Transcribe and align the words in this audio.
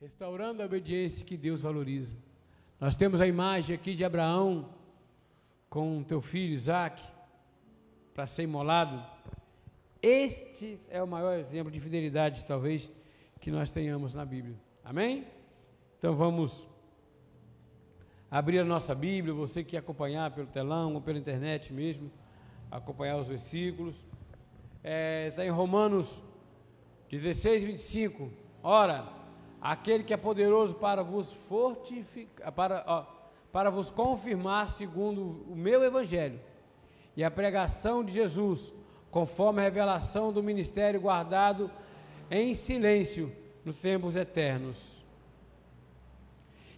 Restaurando 0.00 0.62
a 0.62 0.64
obediência 0.64 1.26
que 1.26 1.36
Deus 1.36 1.60
valoriza. 1.60 2.16
Nós 2.80 2.96
temos 2.96 3.20
a 3.20 3.26
imagem 3.26 3.76
aqui 3.76 3.92
de 3.92 4.02
Abraão 4.02 4.70
com 5.68 6.02
teu 6.02 6.22
filho 6.22 6.54
Isaac 6.54 7.04
para 8.14 8.26
ser 8.26 8.44
imolado. 8.44 9.04
Este 10.00 10.80
é 10.88 11.02
o 11.02 11.06
maior 11.06 11.38
exemplo 11.38 11.70
de 11.70 11.78
fidelidade, 11.78 12.46
talvez, 12.46 12.90
que 13.40 13.50
nós 13.50 13.70
tenhamos 13.70 14.14
na 14.14 14.24
Bíblia. 14.24 14.56
Amém? 14.82 15.26
Então 15.98 16.16
vamos 16.16 16.66
abrir 18.30 18.60
a 18.60 18.64
nossa 18.64 18.94
Bíblia, 18.94 19.34
você 19.34 19.62
que 19.62 19.76
acompanhar 19.76 20.30
pelo 20.30 20.46
telão 20.46 20.94
ou 20.94 21.02
pela 21.02 21.18
internet 21.18 21.74
mesmo, 21.74 22.10
acompanhar 22.70 23.18
os 23.18 23.26
versículos. 23.26 24.02
É, 24.82 25.26
está 25.28 25.44
em 25.44 25.50
Romanos 25.50 26.24
16, 27.10 27.64
25. 27.64 28.32
Ora, 28.62 29.19
aquele 29.60 30.04
que 30.04 30.14
é 30.14 30.16
poderoso 30.16 30.74
para 30.76 31.02
vos 31.02 31.32
fortificar, 31.32 32.50
para, 32.52 32.84
ó, 32.86 33.06
para 33.52 33.70
vos 33.70 33.90
confirmar 33.90 34.68
segundo 34.68 35.44
o 35.48 35.54
meu 35.54 35.84
evangelho 35.84 36.40
e 37.16 37.22
a 37.22 37.30
pregação 37.30 38.02
de 38.02 38.12
Jesus, 38.12 38.72
conforme 39.10 39.60
a 39.60 39.64
revelação 39.64 40.32
do 40.32 40.42
ministério 40.42 41.00
guardado 41.00 41.70
em 42.30 42.54
silêncio 42.54 43.32
nos 43.64 43.76
tempos 43.78 44.16
eternos. 44.16 45.04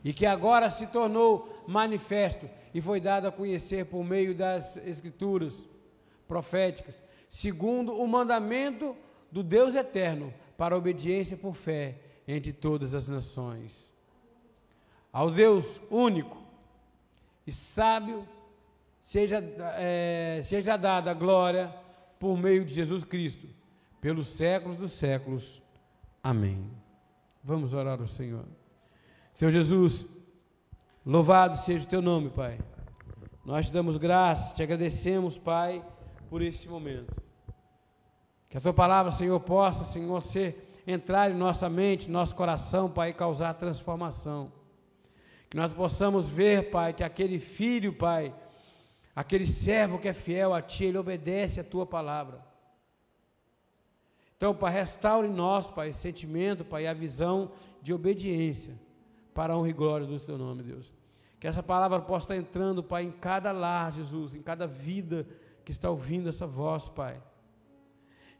E 0.04 0.12
que 0.12 0.26
agora 0.26 0.68
se 0.68 0.86
tornou 0.88 1.62
manifesto 1.68 2.50
e 2.74 2.80
foi 2.80 3.00
dado 3.00 3.28
a 3.28 3.32
conhecer 3.32 3.86
por 3.86 4.02
meio 4.02 4.34
das 4.34 4.76
escrituras 4.78 5.68
proféticas, 6.26 7.04
segundo 7.28 7.94
o 7.94 8.08
mandamento 8.08 8.96
do 9.30 9.42
Deus 9.42 9.74
eterno, 9.74 10.34
para 10.56 10.76
obediência 10.76 11.36
por 11.36 11.54
fé 11.54 12.11
entre 12.26 12.52
todas 12.52 12.94
as 12.94 13.08
nações. 13.08 13.92
Ao 15.12 15.30
Deus 15.30 15.80
único 15.90 16.38
e 17.46 17.52
sábio, 17.52 18.26
seja, 19.00 19.38
é, 19.76 20.40
seja 20.42 20.76
dada 20.76 21.10
a 21.10 21.14
glória 21.14 21.74
por 22.18 22.36
meio 22.36 22.64
de 22.64 22.72
Jesus 22.72 23.04
Cristo, 23.04 23.46
pelos 24.00 24.28
séculos 24.28 24.78
dos 24.78 24.92
séculos. 24.92 25.60
Amém. 26.22 26.70
Vamos 27.42 27.72
orar 27.72 28.00
ao 28.00 28.08
Senhor. 28.08 28.44
Senhor 29.34 29.50
Jesus, 29.50 30.06
louvado 31.04 31.56
seja 31.56 31.84
o 31.84 31.88
teu 31.88 32.00
nome, 32.00 32.30
Pai. 32.30 32.58
Nós 33.44 33.66
te 33.66 33.72
damos 33.72 33.96
graça, 33.96 34.54
te 34.54 34.62
agradecemos, 34.62 35.36
Pai, 35.36 35.84
por 36.30 36.40
este 36.40 36.68
momento. 36.68 37.20
Que 38.48 38.56
a 38.56 38.60
tua 38.60 38.72
palavra, 38.72 39.10
Senhor, 39.10 39.40
possa, 39.40 39.84
Senhor, 39.84 40.22
ser 40.22 40.71
entrar 40.86 41.30
em 41.30 41.34
nossa 41.34 41.68
mente, 41.68 42.10
nosso 42.10 42.34
coração, 42.34 42.90
Pai, 42.90 43.12
causar 43.12 43.54
transformação. 43.54 44.52
Que 45.48 45.56
nós 45.56 45.72
possamos 45.72 46.28
ver, 46.28 46.70
Pai, 46.70 46.92
que 46.92 47.04
aquele 47.04 47.38
filho, 47.38 47.92
Pai, 47.92 48.34
aquele 49.14 49.46
servo 49.46 49.98
que 49.98 50.08
é 50.08 50.12
fiel 50.12 50.54
a 50.54 50.62
Ti, 50.62 50.84
ele 50.86 50.98
obedece 50.98 51.60
a 51.60 51.64
Tua 51.64 51.86
palavra. 51.86 52.44
Então, 54.36 54.54
Pai, 54.54 54.72
restaure 54.72 55.28
em 55.28 55.32
nós, 55.32 55.70
Pai, 55.70 55.90
esse 55.90 56.00
sentimento, 56.00 56.64
Pai, 56.64 56.86
a 56.86 56.94
visão 56.94 57.52
de 57.80 57.92
obediência 57.94 58.78
para 59.32 59.52
a 59.52 59.56
honra 59.56 59.68
e 59.68 59.72
glória 59.72 60.06
do 60.06 60.18
Teu 60.18 60.36
nome, 60.36 60.62
Deus. 60.62 60.92
Que 61.38 61.46
essa 61.46 61.62
palavra 61.62 62.00
possa 62.00 62.24
estar 62.24 62.36
entrando, 62.36 62.82
Pai, 62.82 63.04
em 63.04 63.12
cada 63.12 63.52
lar, 63.52 63.92
Jesus, 63.92 64.34
em 64.34 64.42
cada 64.42 64.66
vida 64.66 65.26
que 65.64 65.70
está 65.70 65.90
ouvindo 65.90 66.28
essa 66.28 66.46
voz, 66.46 66.88
Pai 66.88 67.20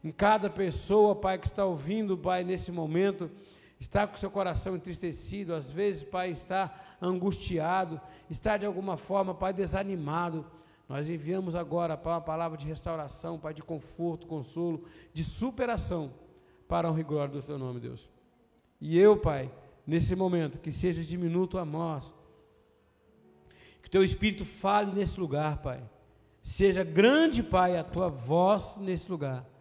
em 0.03 0.11
cada 0.11 0.49
pessoa, 0.49 1.15
Pai, 1.15 1.37
que 1.37 1.45
está 1.45 1.65
ouvindo, 1.65 2.17
Pai, 2.17 2.43
nesse 2.43 2.71
momento, 2.71 3.31
está 3.79 4.05
com 4.05 4.17
seu 4.17 4.29
coração 4.29 4.75
entristecido, 4.75 5.55
às 5.55 5.71
vezes, 5.71 6.03
Pai, 6.03 6.29
está 6.29 6.75
angustiado, 7.01 8.01
está 8.29 8.57
de 8.57 8.65
alguma 8.65 8.97
forma, 8.97 9.33
Pai, 9.33 9.53
desanimado. 9.53 10.45
Nós 10.89 11.07
enviamos 11.07 11.55
agora, 11.55 11.95
Pai, 11.95 12.13
uma 12.13 12.21
palavra 12.21 12.57
de 12.57 12.67
restauração, 12.67 13.39
Pai, 13.39 13.53
de 13.53 13.63
conforto, 13.63 14.27
consolo, 14.27 14.83
de 15.13 15.23
superação 15.23 16.11
para 16.67 16.89
a 16.89 16.91
honra 16.91 16.99
e 16.99 17.03
glória 17.03 17.33
do 17.33 17.41
Seu 17.41 17.57
nome, 17.57 17.79
Deus. 17.79 18.09
E 18.81 18.99
eu, 18.99 19.15
Pai, 19.15 19.49
nesse 19.87 20.17
momento, 20.17 20.59
que 20.59 20.71
seja 20.71 21.01
diminuto 21.01 21.57
a 21.57 21.63
nós, 21.63 22.13
que 23.81 23.89
Teu 23.89 24.03
Espírito 24.03 24.43
fale 24.43 24.91
nesse 24.91 25.17
lugar, 25.17 25.61
Pai. 25.61 25.81
Seja 26.41 26.83
grande, 26.83 27.41
Pai, 27.41 27.77
a 27.77 27.85
Tua 27.85 28.09
voz 28.09 28.75
nesse 28.75 29.09
lugar 29.09 29.52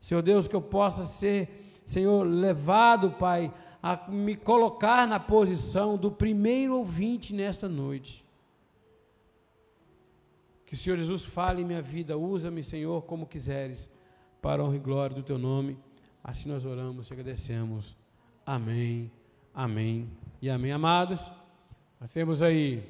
Senhor 0.00 0.22
Deus, 0.22 0.46
que 0.46 0.54
eu 0.54 0.62
possa 0.62 1.04
ser, 1.04 1.72
Senhor, 1.84 2.22
levado, 2.24 3.12
Pai, 3.12 3.52
a 3.82 4.10
me 4.10 4.36
colocar 4.36 5.06
na 5.06 5.20
posição 5.20 5.96
do 5.96 6.10
primeiro 6.10 6.76
ouvinte 6.76 7.34
nesta 7.34 7.68
noite. 7.68 8.24
Que 10.66 10.74
o 10.74 10.76
Senhor 10.76 10.96
Jesus 10.96 11.24
fale 11.24 11.62
em 11.62 11.64
minha 11.64 11.80
vida, 11.80 12.16
usa-me, 12.16 12.62
Senhor, 12.62 13.02
como 13.02 13.26
quiseres, 13.26 13.88
para 14.42 14.62
a 14.62 14.64
honra 14.64 14.76
e 14.76 14.80
glória 14.80 15.16
do 15.16 15.22
Teu 15.22 15.38
nome. 15.38 15.78
Assim 16.22 16.48
nós 16.48 16.66
oramos 16.66 17.08
e 17.08 17.12
agradecemos. 17.12 17.96
Amém, 18.44 19.10
amém 19.54 20.10
e 20.42 20.50
amém. 20.50 20.72
Amados, 20.72 21.30
nós 22.00 22.12
temos 22.12 22.42
aí 22.42 22.82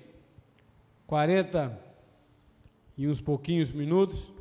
40 1.06 1.78
e 2.96 3.06
uns 3.06 3.20
pouquinhos 3.20 3.72
minutos 3.72 4.32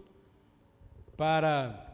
para 1.15 1.86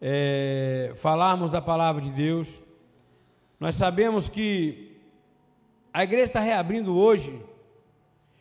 é, 0.00 0.92
falarmos 0.96 1.50
da 1.50 1.60
palavra 1.60 2.00
de 2.00 2.10
Deus. 2.10 2.62
Nós 3.58 3.74
sabemos 3.74 4.28
que 4.28 4.96
a 5.92 6.02
igreja 6.04 6.24
está 6.24 6.40
reabrindo 6.40 6.96
hoje 6.96 7.44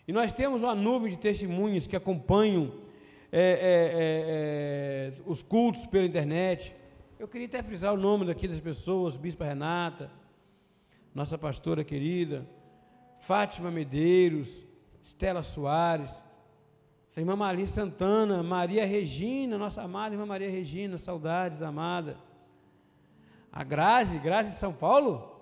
e 0.08 0.14
nós 0.14 0.32
temos 0.32 0.64
uma 0.64 0.74
nuvem 0.74 1.10
de 1.10 1.18
testemunhas 1.18 1.86
que 1.86 1.96
acompanham 1.96 2.72
é, 3.32 3.42
é, 3.42 3.44
é, 3.44 5.12
é 5.12 5.14
os 5.26 5.44
cultos 5.44 5.86
pela 5.86 6.06
internet. 6.06 6.76
Eu 7.20 7.28
queria 7.28 7.48
até 7.48 7.62
frisar 7.62 7.94
o 7.94 7.98
nome 7.98 8.26
daqui 8.26 8.48
das 8.48 8.60
pessoas: 8.60 9.18
Bispa 9.18 9.46
Renata, 9.46 10.10
nossa 11.14 11.38
pastora 11.38 11.84
querida, 11.84 12.48
Fátima 13.20 13.70
Medeiros, 13.70 14.66
Estela 15.04 15.44
Soares, 15.44 16.24
essa 17.10 17.20
irmã 17.20 17.36
Maria 17.36 17.66
Santana, 17.66 18.44
Maria 18.44 18.86
Regina, 18.86 19.58
nossa 19.58 19.82
amada 19.82 20.14
irmã 20.14 20.28
Maria 20.28 20.50
Regina, 20.50 20.96
saudades 20.96 21.60
amada. 21.60 22.18
A 23.52 23.64
Grazi, 23.64 24.20
Grazi 24.20 24.52
de 24.52 24.58
São 24.58 24.72
Paulo. 24.72 25.38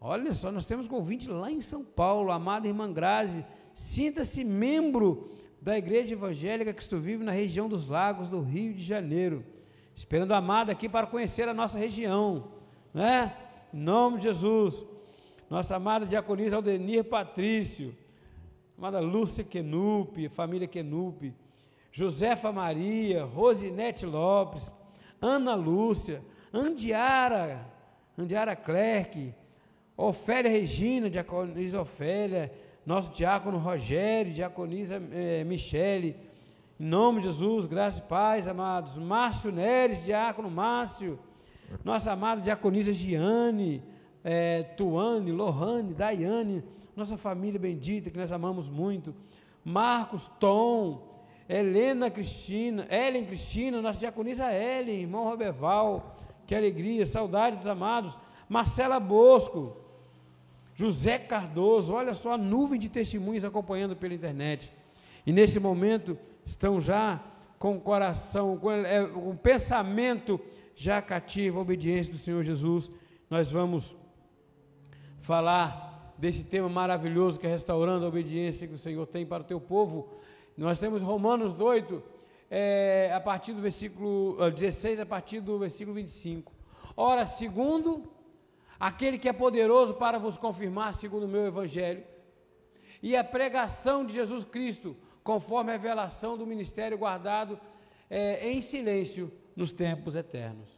Olha 0.00 0.32
só, 0.32 0.52
nós 0.52 0.64
temos 0.64 0.86
convite 0.86 1.28
lá 1.28 1.50
em 1.50 1.60
São 1.60 1.84
Paulo, 1.84 2.30
amada 2.30 2.68
irmã 2.68 2.92
Grazi. 2.92 3.44
Sinta-se 3.72 4.44
membro 4.44 5.36
da 5.60 5.76
Igreja 5.76 6.14
Evangélica 6.14 6.72
Cristo 6.72 7.00
Vive 7.00 7.24
na 7.24 7.32
região 7.32 7.68
dos 7.68 7.88
Lagos 7.88 8.28
do 8.28 8.40
Rio 8.40 8.72
de 8.72 8.84
Janeiro. 8.84 9.44
Esperando 9.96 10.32
a 10.32 10.36
amada 10.36 10.70
aqui 10.70 10.88
para 10.88 11.08
conhecer 11.08 11.48
a 11.48 11.54
nossa 11.54 11.76
região, 11.80 12.52
né? 12.94 13.36
Em 13.74 13.80
nome 13.80 14.18
de 14.18 14.24
Jesus. 14.24 14.86
Nossa 15.50 15.74
amada 15.74 16.06
diaconisa 16.06 16.54
Aldenir 16.54 17.02
Patrício 17.02 17.92
amada 18.78 19.00
Lúcia 19.00 19.42
Quenupe, 19.42 20.28
família 20.28 20.68
Quenupe, 20.68 21.34
Josefa 21.90 22.52
Maria, 22.52 23.24
Rosinete 23.24 24.06
Lopes, 24.06 24.72
Ana 25.20 25.56
Lúcia, 25.56 26.22
Andiara, 26.54 27.66
Andiara 28.16 28.54
Clerc, 28.54 29.34
Ofélia 29.96 30.48
Regina, 30.48 31.10
diaconisa 31.10 31.80
Ofélia, 31.80 32.52
nosso 32.86 33.10
diácono 33.10 33.58
Rogério, 33.58 34.32
diaconisa 34.32 35.02
eh, 35.10 35.42
Michele, 35.42 36.14
em 36.78 36.84
nome 36.84 37.18
de 37.20 37.26
Jesus, 37.26 37.66
graça 37.66 37.98
e 37.98 38.02
paz, 38.02 38.46
amados. 38.46 38.96
Márcio 38.96 39.50
Neres, 39.50 40.04
diácono 40.04 40.48
Márcio, 40.48 41.18
nossa 41.84 42.12
amada 42.12 42.40
diaconisa 42.40 42.92
Giane, 42.92 43.82
eh, 44.22 44.62
Tuane, 44.76 45.32
Lohane, 45.32 45.94
Daiane, 45.94 46.62
nossa 46.98 47.16
família 47.16 47.60
bendita 47.60 48.10
que 48.10 48.18
nós 48.18 48.32
amamos 48.32 48.68
muito, 48.68 49.14
Marcos, 49.64 50.30
Tom, 50.40 51.24
Helena 51.48 52.10
Cristina, 52.10 52.86
Ellen 52.90 53.24
Cristina, 53.24 53.80
nossa 53.80 54.00
diaconisa 54.00 54.52
Ellen, 54.52 55.02
irmão 55.02 55.24
Roberval, 55.24 56.16
que 56.46 56.54
alegria, 56.54 57.06
saudades 57.06 57.66
amados, 57.66 58.18
Marcela 58.48 58.98
Bosco, 58.98 59.76
José 60.74 61.18
Cardoso, 61.18 61.94
olha 61.94 62.14
só 62.14 62.34
a 62.34 62.38
nuvem 62.38 62.78
de 62.78 62.88
testemunhos 62.88 63.44
acompanhando 63.44 63.96
pela 63.96 64.14
internet. 64.14 64.72
E 65.26 65.32
nesse 65.32 65.58
momento 65.58 66.18
estão 66.44 66.80
já 66.80 67.22
com 67.58 67.76
o 67.76 67.80
coração, 67.80 68.56
com, 68.56 68.70
é, 68.70 69.02
o 69.02 69.34
pensamento 69.34 70.40
já 70.74 71.02
cativo 71.02 71.58
a 71.58 71.62
obediência 71.62 72.12
do 72.12 72.18
Senhor 72.18 72.42
Jesus. 72.44 72.90
Nós 73.28 73.50
vamos 73.50 73.96
falar 75.18 75.87
desse 76.18 76.42
tema 76.42 76.68
maravilhoso 76.68 77.38
que 77.38 77.46
é 77.46 77.50
restaurando 77.50 78.04
a 78.04 78.08
obediência 78.08 78.66
que 78.66 78.74
o 78.74 78.78
Senhor 78.78 79.06
tem 79.06 79.24
para 79.24 79.42
o 79.42 79.46
teu 79.46 79.60
povo. 79.60 80.08
Nós 80.56 80.80
temos 80.80 81.00
Romanos 81.00 81.60
8, 81.60 82.02
é, 82.50 83.12
a 83.14 83.20
partir 83.20 83.52
do 83.52 83.62
versículo 83.62 84.36
16, 84.50 84.98
a 84.98 85.06
partir 85.06 85.40
do 85.40 85.58
versículo 85.58 85.94
25. 85.94 86.52
Ora, 86.96 87.24
segundo 87.24 88.10
aquele 88.80 89.18
que 89.18 89.28
é 89.28 89.32
poderoso 89.32 89.94
para 89.94 90.18
vos 90.18 90.36
confirmar, 90.36 90.92
segundo 90.92 91.24
o 91.24 91.28
meu 91.28 91.46
evangelho, 91.46 92.02
e 93.00 93.16
a 93.16 93.22
pregação 93.22 94.04
de 94.04 94.12
Jesus 94.14 94.42
Cristo, 94.42 94.96
conforme 95.22 95.70
a 95.70 95.74
revelação 95.74 96.36
do 96.36 96.44
ministério 96.44 96.98
guardado 96.98 97.60
é, 98.10 98.50
em 98.50 98.60
silêncio 98.60 99.30
nos 99.54 99.70
tempos 99.70 100.16
eternos. 100.16 100.68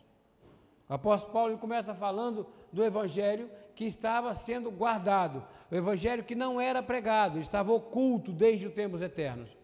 O 0.86 0.94
apóstolo 0.94 1.32
Paulo 1.32 1.58
começa 1.58 1.94
falando 1.94 2.46
do 2.70 2.84
evangelho 2.84 3.48
que 3.80 3.86
estava 3.86 4.34
sendo 4.34 4.70
guardado, 4.70 5.42
o 5.70 5.74
evangelho 5.74 6.22
que 6.22 6.34
não 6.34 6.60
era 6.60 6.82
pregado, 6.82 7.40
estava 7.40 7.72
oculto 7.72 8.30
desde 8.30 8.66
os 8.66 8.74
tempos 8.74 9.00
eternos. 9.00 9.56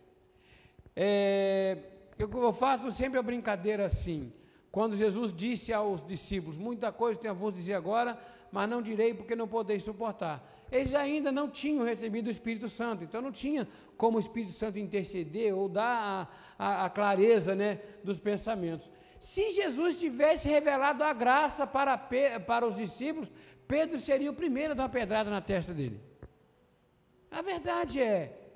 É, 0.97 1.77
eu, 2.19 2.27
eu 2.33 2.51
faço 2.51 2.91
sempre 2.91 3.19
a 3.19 3.23
brincadeira 3.23 3.85
assim. 3.85 4.33
Quando 4.73 4.97
Jesus 4.97 5.31
disse 5.31 5.71
aos 5.71 6.03
discípulos: 6.03 6.57
Muita 6.57 6.91
coisa 6.91 7.21
tenho 7.21 7.35
a 7.35 7.37
vos 7.37 7.53
dizer 7.53 7.75
agora, 7.75 8.19
mas 8.51 8.67
não 8.71 8.81
direi 8.81 9.13
porque 9.13 9.37
não 9.37 9.47
podeis 9.47 9.83
suportar. 9.83 10.51
Eles 10.73 10.95
ainda 10.95 11.31
não 11.31 11.51
tinham 11.51 11.85
recebido 11.85 12.29
o 12.29 12.31
Espírito 12.31 12.71
Santo, 12.71 13.05
então 13.05 13.21
não 13.21 13.31
tinha 13.31 13.69
como 13.99 14.17
o 14.17 14.21
Espírito 14.21 14.55
Santo 14.55 14.79
interceder 14.79 15.55
ou 15.55 15.69
dar 15.69 16.29
a, 16.59 16.67
a, 16.67 16.85
a 16.87 16.89
clareza 16.89 17.55
né, 17.55 17.81
dos 18.03 18.19
pensamentos. 18.19 18.89
Se 19.21 19.51
Jesus 19.51 19.99
tivesse 19.99 20.49
revelado 20.49 21.03
a 21.03 21.12
graça 21.12 21.67
para, 21.67 21.99
para 21.99 22.67
os 22.67 22.77
discípulos, 22.77 23.31
Pedro 23.67 24.01
seria 24.01 24.31
o 24.31 24.35
primeiro 24.35 24.73
a 24.73 24.77
dar 24.77 24.85
uma 24.85 24.89
pedrada 24.89 25.31
na 25.31 25.41
testa 25.41 25.75
dele. 25.75 26.01
A 27.31 27.43
verdade 27.43 28.01
é, 28.01 28.47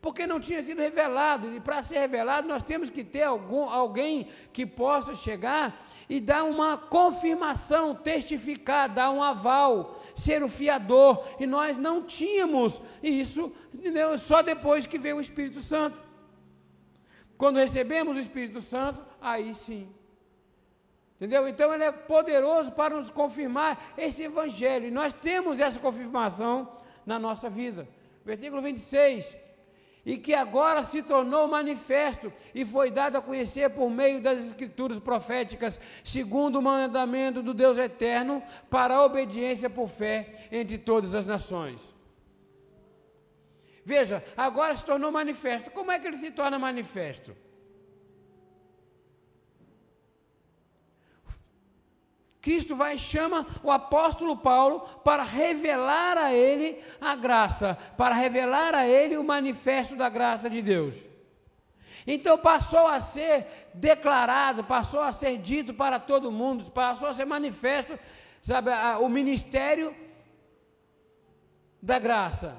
porque 0.00 0.26
não 0.26 0.38
tinha 0.38 0.62
sido 0.62 0.80
revelado, 0.80 1.54
e 1.54 1.60
para 1.60 1.82
ser 1.82 1.98
revelado 1.98 2.46
nós 2.46 2.62
temos 2.62 2.90
que 2.90 3.02
ter 3.02 3.22
algum, 3.22 3.68
alguém 3.68 4.28
que 4.52 4.66
possa 4.66 5.14
chegar 5.14 5.84
e 6.08 6.20
dar 6.20 6.44
uma 6.44 6.76
confirmação, 6.76 7.94
testificar, 7.94 8.92
dar 8.92 9.10
um 9.10 9.22
aval, 9.22 10.00
ser 10.14 10.42
o 10.42 10.48
fiador, 10.48 11.24
e 11.40 11.46
nós 11.46 11.76
não 11.76 12.02
tínhamos 12.02 12.82
isso 13.02 13.52
só 14.18 14.42
depois 14.42 14.86
que 14.86 14.98
veio 14.98 15.16
o 15.16 15.20
Espírito 15.20 15.60
Santo. 15.60 16.00
Quando 17.38 17.56
recebemos 17.56 18.16
o 18.16 18.20
Espírito 18.20 18.60
Santo, 18.60 19.04
aí 19.20 19.54
sim. 19.54 19.88
Entendeu? 21.16 21.48
Então 21.48 21.72
ele 21.72 21.84
é 21.84 21.92
poderoso 21.92 22.72
para 22.72 22.96
nos 22.96 23.10
confirmar 23.10 23.94
esse 23.96 24.22
evangelho, 24.22 24.86
e 24.86 24.90
nós 24.90 25.12
temos 25.12 25.60
essa 25.60 25.80
confirmação 25.80 26.70
na 27.04 27.18
nossa 27.18 27.48
vida. 27.48 27.88
Versículo 28.24 28.60
26 28.60 29.46
e 30.06 30.16
que 30.16 30.32
agora 30.32 30.84
se 30.84 31.02
tornou 31.02 31.48
manifesto 31.48 32.32
e 32.54 32.64
foi 32.64 32.92
dado 32.92 33.18
a 33.18 33.20
conhecer 33.20 33.68
por 33.70 33.90
meio 33.90 34.22
das 34.22 34.40
escrituras 34.40 35.00
proféticas, 35.00 35.80
segundo 36.04 36.60
o 36.60 36.62
mandamento 36.62 37.42
do 37.42 37.52
Deus 37.52 37.76
eterno, 37.76 38.40
para 38.70 38.94
a 38.94 39.04
obediência 39.04 39.68
por 39.68 39.88
fé 39.88 40.46
entre 40.52 40.78
todas 40.78 41.12
as 41.12 41.26
nações. 41.26 41.92
Veja, 43.84 44.22
agora 44.36 44.76
se 44.76 44.84
tornou 44.84 45.10
manifesto. 45.10 45.72
Como 45.72 45.90
é 45.90 45.98
que 45.98 46.06
ele 46.06 46.18
se 46.18 46.30
torna 46.30 46.56
manifesto? 46.56 47.36
Cristo 52.46 52.76
vai 52.76 52.94
e 52.94 52.98
chama 52.98 53.44
o 53.60 53.72
apóstolo 53.72 54.36
Paulo 54.36 54.78
para 55.02 55.24
revelar 55.24 56.16
a 56.16 56.32
ele 56.32 56.80
a 57.00 57.16
graça, 57.16 57.76
para 57.96 58.14
revelar 58.14 58.72
a 58.72 58.86
ele 58.86 59.16
o 59.16 59.24
manifesto 59.24 59.96
da 59.96 60.08
graça 60.08 60.48
de 60.48 60.62
Deus. 60.62 61.04
Então 62.06 62.38
passou 62.38 62.86
a 62.86 63.00
ser 63.00 63.68
declarado, 63.74 64.62
passou 64.62 65.00
a 65.00 65.10
ser 65.10 65.38
dito 65.38 65.74
para 65.74 65.98
todo 65.98 66.30
mundo, 66.30 66.70
passou 66.70 67.08
a 67.08 67.12
ser 67.12 67.24
manifesto, 67.24 67.98
sabe, 68.40 68.70
o 69.00 69.08
ministério 69.08 69.92
da 71.82 71.98
graça. 71.98 72.56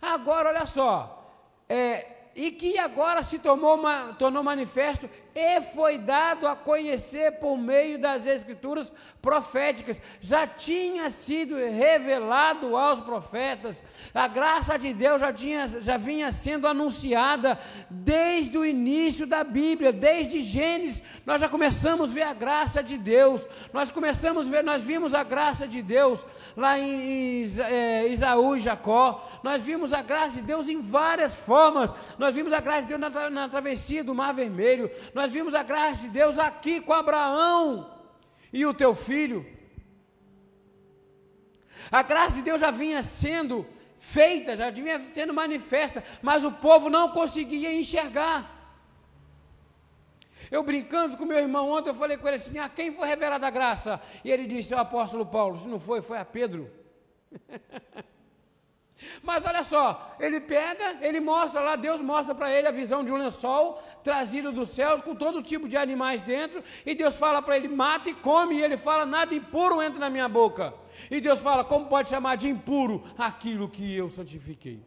Agora, 0.00 0.48
olha 0.48 0.64
só, 0.64 1.30
é, 1.68 2.20
e 2.34 2.50
que 2.52 2.78
agora 2.78 3.22
se 3.22 3.38
tornou, 3.38 3.78
tornou 4.18 4.42
manifesto 4.42 5.10
e 5.34 5.60
foi 5.60 5.98
dado 5.98 6.46
a 6.46 6.56
conhecer 6.56 7.32
por 7.32 7.56
meio 7.56 7.98
das 7.98 8.26
escrituras 8.26 8.92
proféticas. 9.20 10.00
Já 10.20 10.46
tinha 10.46 11.10
sido 11.10 11.54
revelado 11.56 12.76
aos 12.76 13.00
profetas. 13.00 13.82
A 14.14 14.26
graça 14.26 14.78
de 14.78 14.92
Deus 14.92 15.20
já, 15.20 15.32
tinha, 15.32 15.66
já 15.66 15.96
vinha 15.96 16.32
sendo 16.32 16.66
anunciada 16.66 17.58
desde 17.88 18.56
o 18.56 18.64
início 18.64 19.26
da 19.26 19.44
Bíblia, 19.44 19.92
desde 19.92 20.40
Gênesis. 20.40 21.02
Nós 21.24 21.40
já 21.40 21.48
começamos 21.48 22.10
a 22.10 22.12
ver 22.12 22.22
a 22.22 22.32
graça 22.32 22.82
de 22.82 22.96
Deus. 22.96 23.46
Nós 23.72 23.90
começamos 23.90 24.46
a 24.46 24.50
ver, 24.50 24.64
nós 24.64 24.82
vimos 24.82 25.14
a 25.14 25.22
graça 25.22 25.66
de 25.66 25.82
Deus 25.82 26.24
lá 26.56 26.78
em 26.78 27.44
Isaú 28.10 28.56
e 28.56 28.60
Jacó. 28.60 29.28
Nós 29.42 29.62
vimos 29.62 29.92
a 29.92 30.02
graça 30.02 30.36
de 30.36 30.42
Deus 30.42 30.68
em 30.68 30.80
várias 30.80 31.34
formas. 31.34 31.90
Nós 32.18 32.34
vimos 32.34 32.52
a 32.52 32.60
graça 32.60 32.82
de 32.82 32.88
Deus 32.96 33.00
na, 33.00 33.30
na 33.30 33.48
travessia 33.48 34.02
do 34.02 34.14
Mar 34.14 34.34
Vermelho. 34.34 34.90
Nós 35.14 35.19
vimos 35.28 35.54
a 35.54 35.62
graça 35.62 36.02
de 36.02 36.08
Deus 36.08 36.38
aqui 36.38 36.80
com 36.80 36.92
Abraão 36.92 37.90
e 38.52 38.64
o 38.64 38.74
teu 38.74 38.94
filho. 38.94 39.46
A 41.90 42.02
graça 42.02 42.36
de 42.36 42.42
Deus 42.42 42.60
já 42.60 42.70
vinha 42.70 43.02
sendo 43.02 43.66
feita, 43.98 44.56
já 44.56 44.70
vinha 44.70 44.98
sendo 44.98 45.32
manifesta, 45.32 46.02
mas 46.22 46.44
o 46.44 46.52
povo 46.52 46.88
não 46.88 47.10
conseguia 47.10 47.72
enxergar. 47.72 48.58
Eu 50.50 50.62
brincando 50.62 51.16
com 51.16 51.24
meu 51.24 51.38
irmão 51.38 51.70
ontem, 51.70 51.90
eu 51.90 51.94
falei 51.94 52.16
com 52.16 52.26
ele 52.26 52.36
assim: 52.36 52.58
a 52.58 52.68
quem 52.68 52.92
foi 52.92 53.06
revelada 53.06 53.46
a 53.46 53.50
graça? 53.50 54.00
E 54.24 54.30
ele 54.30 54.46
disse: 54.46 54.74
o 54.74 54.78
apóstolo 54.78 55.24
Paulo. 55.24 55.58
Se 55.60 55.68
não 55.68 55.78
foi, 55.78 56.02
foi 56.02 56.18
a 56.18 56.24
Pedro. 56.24 56.70
Mas 59.22 59.44
olha 59.44 59.62
só, 59.62 60.16
ele 60.18 60.40
pega, 60.40 60.98
ele 61.02 61.20
mostra 61.20 61.60
lá, 61.60 61.76
Deus 61.76 62.00
mostra 62.00 62.34
para 62.34 62.50
ele 62.50 62.66
a 62.66 62.70
visão 62.70 63.04
de 63.04 63.12
um 63.12 63.16
lençol 63.16 63.80
trazido 64.02 64.50
dos 64.50 64.70
céus 64.70 65.02
com 65.02 65.14
todo 65.14 65.42
tipo 65.42 65.68
de 65.68 65.76
animais 65.76 66.22
dentro, 66.22 66.64
e 66.86 66.94
Deus 66.94 67.16
fala 67.16 67.42
para 67.42 67.56
ele: 67.56 67.68
mata 67.68 68.08
e 68.08 68.14
come, 68.14 68.56
e 68.56 68.62
ele 68.62 68.78
fala: 68.78 69.04
nada 69.04 69.34
impuro 69.34 69.82
entra 69.82 70.00
na 70.00 70.08
minha 70.08 70.28
boca. 70.28 70.72
E 71.10 71.20
Deus 71.20 71.40
fala: 71.40 71.62
como 71.62 71.86
pode 71.86 72.08
chamar 72.08 72.36
de 72.36 72.48
impuro 72.48 73.04
aquilo 73.18 73.68
que 73.68 73.94
eu 73.94 74.08
santifiquei? 74.08 74.82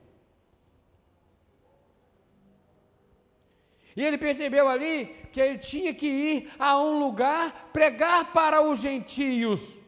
E 3.96 4.04
ele 4.04 4.18
percebeu 4.18 4.68
ali 4.68 5.16
que 5.32 5.40
ele 5.40 5.60
tinha 5.60 5.94
que 5.94 6.08
ir 6.08 6.52
a 6.58 6.80
um 6.80 6.98
lugar 6.98 7.70
pregar 7.72 8.34
para 8.34 8.62
os 8.62 8.80
gentios. 8.80 9.83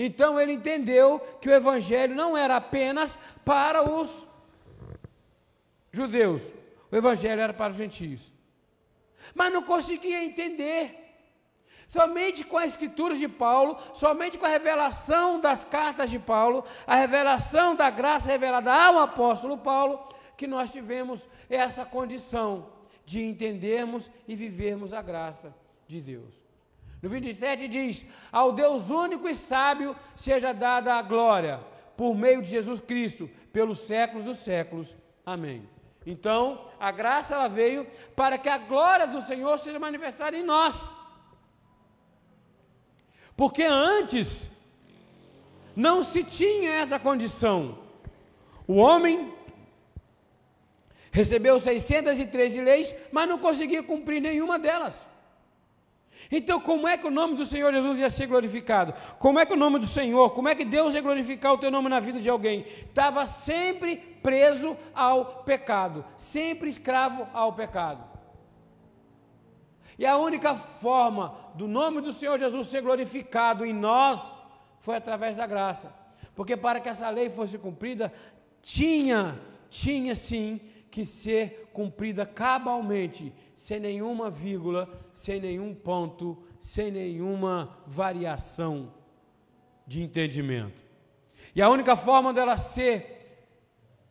Então 0.00 0.38
ele 0.38 0.52
entendeu 0.52 1.18
que 1.40 1.48
o 1.48 1.52
evangelho 1.52 2.14
não 2.14 2.36
era 2.36 2.54
apenas 2.54 3.18
para 3.44 3.82
os 3.82 4.24
judeus, 5.90 6.52
o 6.88 6.94
evangelho 6.94 7.40
era 7.40 7.52
para 7.52 7.72
os 7.72 7.76
gentios. 7.76 8.32
Mas 9.34 9.52
não 9.52 9.62
conseguia 9.62 10.24
entender. 10.24 11.04
Somente 11.88 12.44
com 12.44 12.58
as 12.58 12.72
escrituras 12.72 13.18
de 13.18 13.26
Paulo, 13.26 13.78
somente 13.94 14.38
com 14.38 14.44
a 14.44 14.50
revelação 14.50 15.40
das 15.40 15.64
cartas 15.64 16.10
de 16.10 16.18
Paulo, 16.18 16.62
a 16.86 16.94
revelação 16.94 17.74
da 17.74 17.90
graça 17.90 18.28
revelada 18.28 18.72
ao 18.72 18.98
apóstolo 18.98 19.58
Paulo, 19.58 20.06
que 20.36 20.46
nós 20.46 20.70
tivemos 20.70 21.28
essa 21.48 21.84
condição 21.84 22.70
de 23.06 23.24
entendermos 23.24 24.10
e 24.28 24.36
vivermos 24.36 24.92
a 24.92 25.00
graça 25.00 25.52
de 25.88 26.00
Deus. 26.00 26.47
No 27.02 27.08
27 27.08 27.68
diz: 27.68 28.04
Ao 28.32 28.52
Deus 28.52 28.90
único 28.90 29.28
e 29.28 29.34
sábio 29.34 29.96
seja 30.16 30.52
dada 30.52 30.94
a 30.94 31.02
glória, 31.02 31.60
por 31.96 32.14
meio 32.14 32.42
de 32.42 32.48
Jesus 32.48 32.80
Cristo, 32.80 33.30
pelos 33.52 33.80
séculos 33.80 34.24
dos 34.24 34.38
séculos. 34.38 34.96
Amém. 35.24 35.68
Então, 36.06 36.66
a 36.80 36.90
graça 36.90 37.34
ela 37.34 37.48
veio 37.48 37.86
para 38.16 38.38
que 38.38 38.48
a 38.48 38.58
glória 38.58 39.06
do 39.06 39.20
Senhor 39.22 39.58
seja 39.58 39.78
manifestada 39.78 40.36
em 40.36 40.42
nós. 40.42 40.96
Porque 43.36 43.62
antes 43.62 44.50
não 45.76 46.02
se 46.02 46.24
tinha 46.24 46.72
essa 46.72 46.98
condição. 46.98 47.78
O 48.66 48.76
homem 48.76 49.32
recebeu 51.12 51.60
613 51.60 52.60
leis, 52.60 52.94
mas 53.12 53.28
não 53.28 53.38
conseguia 53.38 53.82
cumprir 53.82 54.20
nenhuma 54.20 54.58
delas. 54.58 55.06
Então, 56.30 56.60
como 56.60 56.86
é 56.86 56.96
que 56.96 57.06
o 57.06 57.10
nome 57.10 57.36
do 57.36 57.46
Senhor 57.46 57.72
Jesus 57.72 57.98
ia 57.98 58.10
ser 58.10 58.26
glorificado? 58.26 58.92
Como 59.18 59.38
é 59.38 59.46
que 59.46 59.52
o 59.52 59.56
nome 59.56 59.78
do 59.78 59.86
Senhor, 59.86 60.30
como 60.30 60.48
é 60.48 60.54
que 60.54 60.64
Deus 60.64 60.94
ia 60.94 61.00
glorificar 61.00 61.52
o 61.52 61.58
teu 61.58 61.70
nome 61.70 61.88
na 61.88 62.00
vida 62.00 62.20
de 62.20 62.28
alguém? 62.28 62.66
Estava 62.68 63.24
sempre 63.26 63.96
preso 63.96 64.76
ao 64.94 65.42
pecado, 65.44 66.04
sempre 66.16 66.68
escravo 66.68 67.26
ao 67.32 67.52
pecado. 67.52 68.04
E 69.98 70.06
a 70.06 70.16
única 70.16 70.54
forma 70.54 71.34
do 71.54 71.66
nome 71.66 72.00
do 72.00 72.12
Senhor 72.12 72.38
Jesus 72.38 72.68
ser 72.68 72.82
glorificado 72.82 73.64
em 73.64 73.72
nós 73.72 74.20
foi 74.78 74.96
através 74.96 75.36
da 75.36 75.46
graça. 75.46 75.92
Porque 76.34 76.56
para 76.56 76.78
que 76.78 76.88
essa 76.88 77.10
lei 77.10 77.28
fosse 77.28 77.58
cumprida, 77.58 78.12
tinha, 78.62 79.40
tinha 79.68 80.14
sim 80.14 80.60
que 80.90 81.04
ser 81.04 81.70
cumprida 81.72 82.24
cabalmente, 82.24 83.32
sem 83.54 83.78
nenhuma 83.78 84.30
vírgula, 84.30 84.88
sem 85.12 85.40
nenhum 85.40 85.74
ponto, 85.74 86.42
sem 86.58 86.90
nenhuma 86.90 87.78
variação 87.86 88.92
de 89.86 90.02
entendimento. 90.02 90.84
E 91.54 91.62
a 91.62 91.68
única 91.68 91.96
forma 91.96 92.32
dela 92.32 92.56
ser 92.56 93.18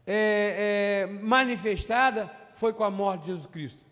é, 0.06 1.06
é, 1.06 1.08
manifestada 1.22 2.32
foi 2.54 2.74
com 2.74 2.84
a 2.84 2.92
morte 2.92 3.22
de 3.22 3.28
Jesus 3.28 3.46
Cristo. 3.46 3.86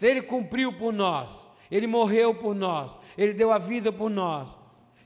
Ele 0.00 0.22
cumpriu 0.22 0.72
por 0.72 0.92
nós, 0.92 1.46
ele 1.70 1.86
morreu 1.86 2.34
por 2.34 2.54
nós, 2.54 2.98
ele 3.16 3.34
deu 3.34 3.52
a 3.52 3.58
vida 3.58 3.92
por 3.92 4.10
nós. 4.10 4.58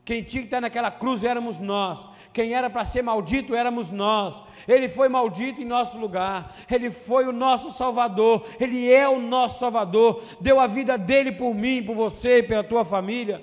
Quem 0.05 0.23
tinha 0.23 0.43
que 0.43 0.49
estar 0.49 0.61
naquela 0.61 0.91
cruz 0.91 1.25
éramos 1.25 1.61
nós. 1.61 2.07
Quem 2.33 2.53
era 2.53 2.69
para 2.69 2.85
ser 2.85 3.01
maldito 3.01 3.55
éramos 3.55 3.91
nós. 3.91 4.43
Ele 4.69 4.89
foi 4.89 5.09
maldito 5.09 5.63
em 5.63 5.65
nosso 5.65 5.97
lugar. 5.97 6.55
Ele 6.71 6.91
foi 6.91 7.27
o 7.27 7.33
nosso 7.33 7.71
Salvador. 7.71 8.47
Ele 8.61 8.93
é 8.93 9.09
o 9.09 9.19
nosso 9.19 9.61
Salvador. 9.61 10.23
Deu 10.41 10.61
a 10.61 10.67
vida 10.67 10.99
dele 10.99 11.33
por 11.33 11.55
mim, 11.55 11.83
por 11.83 11.95
você, 11.95 12.43
pela 12.43 12.63
tua 12.63 12.85
família. 12.85 13.43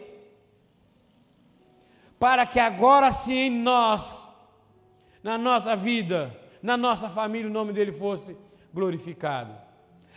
Para 2.20 2.46
que 2.46 2.60
agora 2.60 3.12
sim 3.12 3.50
nós, 3.50 4.30
na 5.24 5.40
nossa 5.40 5.76
vida, 5.76 6.40
na 6.62 6.78
nossa 6.78 7.10
família, 7.10 7.50
o 7.50 7.54
nome 7.54 7.74
dele 7.74 7.92
fosse 7.92 8.38
glorificado. 8.72 9.56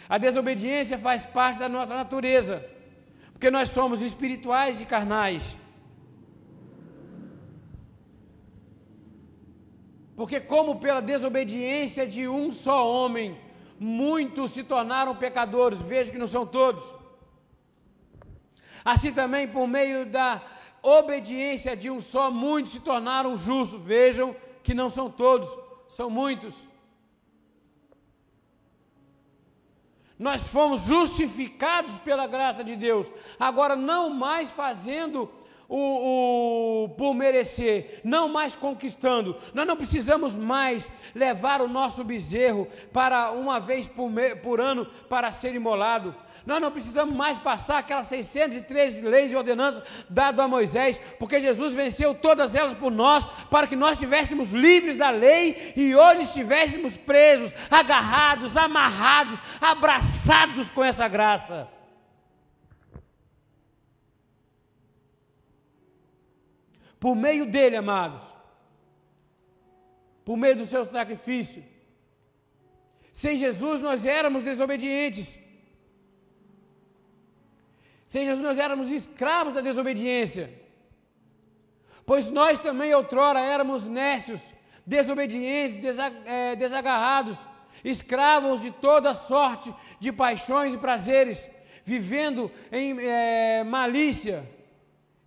A 0.06 0.18
desobediência 0.18 0.98
faz 0.98 1.24
parte 1.24 1.58
da 1.58 1.68
nossa 1.68 1.94
natureza, 1.94 2.62
porque 3.32 3.50
nós 3.50 3.70
somos 3.70 4.02
espirituais 4.02 4.82
e 4.82 4.84
carnais. 4.84 5.56
Porque, 10.16 10.40
como 10.40 10.78
pela 10.78 11.00
desobediência 11.00 12.06
de 12.06 12.28
um 12.28 12.50
só 12.50 12.88
homem, 12.88 13.38
muitos 13.78 14.52
se 14.52 14.62
tornaram 14.62 15.16
pecadores, 15.16 15.80
vejo 15.80 16.12
que 16.12 16.18
não 16.18 16.28
são 16.28 16.46
todos. 16.46 16.84
Assim 18.84 19.12
também, 19.12 19.48
por 19.48 19.66
meio 19.66 20.06
da 20.06 20.42
obediência 20.82 21.76
de 21.76 21.90
um 21.90 22.00
só, 22.00 22.30
muitos 22.30 22.72
se 22.72 22.80
tornaram 22.80 23.36
justos, 23.36 23.80
vejam 23.82 24.36
que 24.62 24.74
não 24.74 24.88
são 24.88 25.10
todos, 25.10 25.48
são 25.88 26.08
muitos. 26.10 26.68
Nós 30.18 30.42
fomos 30.44 30.82
justificados 30.82 31.98
pela 31.98 32.26
graça 32.26 32.62
de 32.62 32.76
Deus, 32.76 33.10
agora 33.38 33.74
não 33.74 34.10
mais 34.10 34.48
fazendo 34.50 35.30
o, 35.68 36.84
o, 36.84 36.88
por 36.90 37.14
merecer, 37.14 38.00
não 38.04 38.28
mais 38.28 38.54
conquistando. 38.54 39.36
Nós 39.52 39.66
não 39.66 39.76
precisamos 39.76 40.36
mais 40.36 40.90
levar 41.14 41.60
o 41.60 41.68
nosso 41.68 42.04
bezerro 42.04 42.68
para 42.92 43.30
uma 43.32 43.58
vez 43.58 43.88
por, 43.88 44.10
me, 44.10 44.36
por 44.36 44.60
ano 44.60 44.86
para 45.08 45.32
ser 45.32 45.54
imolado. 45.54 46.14
Nós 46.46 46.60
não 46.60 46.70
precisamos 46.70 47.14
mais 47.14 47.38
passar 47.38 47.78
aquelas 47.78 48.06
613 48.08 49.00
leis 49.00 49.32
e 49.32 49.36
ordenanças 49.36 49.82
dadas 50.10 50.44
a 50.44 50.48
Moisés, 50.48 51.00
porque 51.18 51.40
Jesus 51.40 51.72
venceu 51.72 52.14
todas 52.14 52.54
elas 52.54 52.74
por 52.74 52.92
nós, 52.92 53.26
para 53.50 53.66
que 53.66 53.74
nós 53.74 53.92
estivéssemos 53.92 54.50
livres 54.50 54.96
da 54.96 55.10
lei 55.10 55.72
e 55.74 55.94
hoje 55.94 56.22
estivéssemos 56.22 56.96
presos, 56.98 57.54
agarrados, 57.70 58.56
amarrados, 58.56 59.38
abraçados 59.60 60.70
com 60.70 60.84
essa 60.84 61.08
graça. 61.08 61.68
Por 67.04 67.14
meio 67.14 67.44
dele, 67.44 67.76
amados, 67.76 68.22
por 70.24 70.38
meio 70.38 70.56
do 70.56 70.64
seu 70.64 70.86
sacrifício. 70.86 71.62
Sem 73.12 73.36
Jesus 73.36 73.82
nós 73.82 74.06
éramos 74.06 74.42
desobedientes. 74.42 75.38
Sem 78.06 78.24
Jesus 78.24 78.42
nós 78.42 78.58
éramos 78.58 78.90
escravos 78.90 79.52
da 79.52 79.60
desobediência. 79.60 80.50
Pois 82.06 82.30
nós 82.30 82.58
também 82.58 82.94
outrora 82.94 83.38
éramos 83.38 83.86
nécios, 83.86 84.40
desobedientes, 84.86 85.98
é, 86.24 86.56
desagarrados, 86.56 87.36
escravos 87.84 88.62
de 88.62 88.70
toda 88.70 89.12
sorte 89.12 89.74
de 90.00 90.10
paixões 90.10 90.72
e 90.72 90.78
prazeres, 90.78 91.50
vivendo 91.84 92.50
em 92.72 92.98
é, 92.98 93.62
malícia 93.62 94.50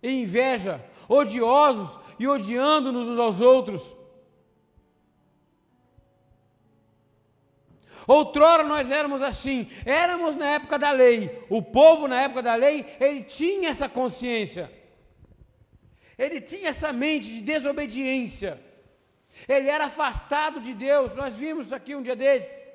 e 0.02 0.22
inveja, 0.22 0.84
odiosos 1.08 1.98
e 2.18 2.28
odiando-nos 2.28 3.08
uns 3.08 3.18
aos 3.18 3.40
outros. 3.40 3.96
Outrora 8.06 8.64
nós 8.64 8.90
éramos 8.90 9.20
assim, 9.22 9.68
éramos 9.84 10.34
na 10.34 10.46
época 10.46 10.78
da 10.78 10.90
lei. 10.90 11.44
O 11.50 11.60
povo 11.60 12.08
na 12.08 12.22
época 12.22 12.42
da 12.42 12.54
lei, 12.54 12.86
ele 12.98 13.22
tinha 13.22 13.68
essa 13.68 13.88
consciência. 13.88 14.72
Ele 16.16 16.40
tinha 16.40 16.70
essa 16.70 16.92
mente 16.92 17.28
de 17.28 17.40
desobediência. 17.42 18.62
Ele 19.46 19.68
era 19.68 19.86
afastado 19.86 20.58
de 20.58 20.72
Deus. 20.72 21.14
Nós 21.14 21.36
vimos 21.36 21.72
aqui 21.72 21.94
um 21.94 22.02
dia 22.02 22.16
desses. 22.16 22.68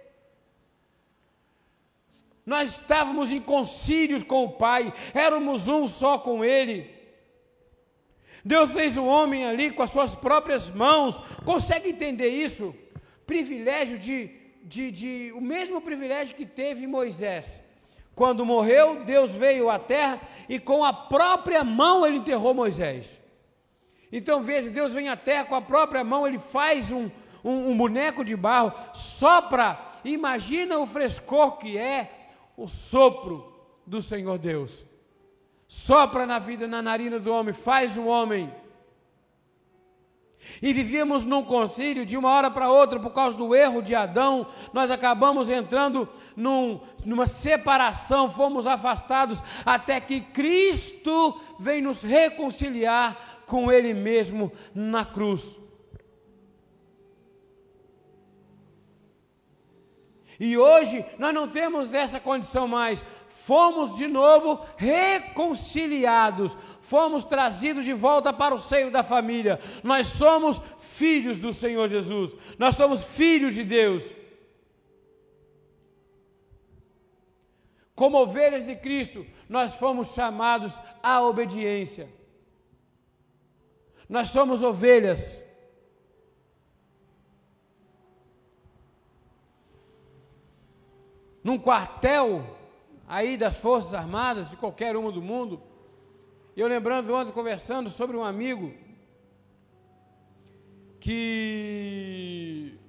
Nós 2.46 2.72
estávamos 2.72 3.32
em 3.32 3.42
concílios 3.42 4.22
com 4.22 4.44
o 4.44 4.52
Pai, 4.52 4.94
éramos 5.14 5.70
um 5.70 5.88
só 5.88 6.18
com 6.20 6.44
Ele. 6.44 6.94
Deus 8.44 8.74
fez 8.74 8.98
o 8.98 9.06
homem 9.06 9.46
ali 9.46 9.72
com 9.72 9.82
as 9.82 9.90
suas 9.90 10.16
próprias 10.16 10.70
mãos. 10.70 11.18
Consegue 11.46 11.90
entender 11.90 12.28
isso? 12.28 12.76
Privilégio 13.26 13.98
de, 13.98 14.30
de, 14.64 14.92
de 14.92 15.34
o 15.34 15.40
mesmo 15.40 15.80
privilégio 15.80 16.36
que 16.36 16.46
teve 16.46 16.86
Moisés. 16.86 17.64
Quando 18.14 18.46
morreu, 18.46 19.04
Deus 19.04 19.32
veio 19.32 19.70
à 19.70 19.80
terra 19.80 20.22
e 20.50 20.60
com 20.60 20.84
a 20.84 20.92
própria 20.92 21.64
mão 21.64 22.06
ele 22.06 22.18
enterrou 22.18 22.54
Moisés. 22.54 23.22
Então 24.12 24.44
veja, 24.44 24.70
Deus 24.70 24.94
vem 24.94 25.10
à 25.10 25.16
terra 25.16 25.46
com 25.46 25.56
a 25.56 25.62
própria 25.62 26.04
mão, 26.04 26.28
ele 26.28 26.38
faz 26.38 26.92
um, 26.92 27.10
um, 27.44 27.72
um 27.72 27.78
boneco 27.78 28.24
de 28.24 28.36
barro, 28.36 28.72
sopra, 28.94 29.80
imagina 30.06 30.78
o 30.78 30.86
frescor 30.86 31.58
que 31.58 31.78
é 31.78 32.28
o 32.56 32.68
sopro 32.68 33.52
do 33.88 34.02
Senhor 34.02 34.38
Deus 34.38 34.86
sopra 35.74 36.28
na 36.28 36.38
vida, 36.38 36.68
na 36.68 36.82
narina 36.82 37.20
do 37.20 37.34
homem, 37.34 37.52
faz 37.52 37.98
o 37.98 38.06
homem. 38.06 38.54
E 40.62 40.72
vivíamos 40.72 41.26
num 41.26 41.44
concílio 41.44 42.06
de 42.06 42.16
uma 42.16 42.30
hora 42.30 42.52
para 42.52 42.70
outra, 42.70 43.00
por 43.00 43.12
causa 43.12 43.36
do 43.36 43.56
erro 43.56 43.82
de 43.82 43.96
Adão, 43.96 44.46
nós 44.72 44.92
acabamos 44.92 45.50
entrando 45.50 46.08
num, 46.36 46.80
numa 47.04 47.26
separação, 47.26 48.30
fomos 48.30 48.68
afastados, 48.68 49.42
até 49.66 50.00
que 50.00 50.22
Cristo 50.22 51.42
vem 51.60 51.82
nos 51.82 52.04
reconciliar 52.04 53.44
com 53.48 53.72
Ele 53.72 53.94
mesmo 53.96 54.52
na 54.76 55.04
cruz. 55.04 55.60
E 60.40 60.58
hoje 60.58 61.06
nós 61.18 61.34
não 61.34 61.48
temos 61.48 61.94
essa 61.94 62.20
condição 62.20 62.68
mais, 62.68 63.04
fomos 63.46 63.98
de 63.98 64.08
novo 64.08 64.66
reconciliados, 64.78 66.56
fomos 66.80 67.26
trazidos 67.26 67.84
de 67.84 67.94
volta 67.94 68.32
para 68.32 68.56
o 68.56 68.60
seio 68.60 68.90
da 68.90 69.04
família. 69.04 69.60
Nós 69.84 70.08
somos 70.08 70.62
filhos 70.80 71.40
do 71.40 71.52
Senhor 71.52 71.90
Jesus, 71.90 72.34
nós 72.58 72.76
somos 72.76 73.04
filhos 73.04 73.54
de 73.54 73.66
Deus. 73.66 74.14
Como 77.94 78.18
ovelhas 78.18 78.66
de 78.66 78.78
Cristo, 78.78 79.26
nós 79.50 79.76
fomos 79.76 80.14
chamados 80.14 80.80
à 81.02 81.22
obediência. 81.22 82.10
Nós 84.08 84.30
somos 84.30 84.64
ovelhas. 84.64 85.44
Num 91.44 91.60
quartel, 91.60 92.63
aí 93.08 93.38
das 93.38 93.58
Forças 93.58 93.94
Armadas, 93.94 94.50
de 94.52 94.58
qualquer 94.58 94.96
uma 94.96 95.12
do 95.12 95.22
mundo. 95.22 95.62
Eu 96.56 96.68
lembrando 96.68 97.14
ontem, 97.14 97.32
conversando 97.32 97.90
sobre 97.90 98.16
um 98.16 98.24
amigo 98.24 98.74
que 101.00 102.80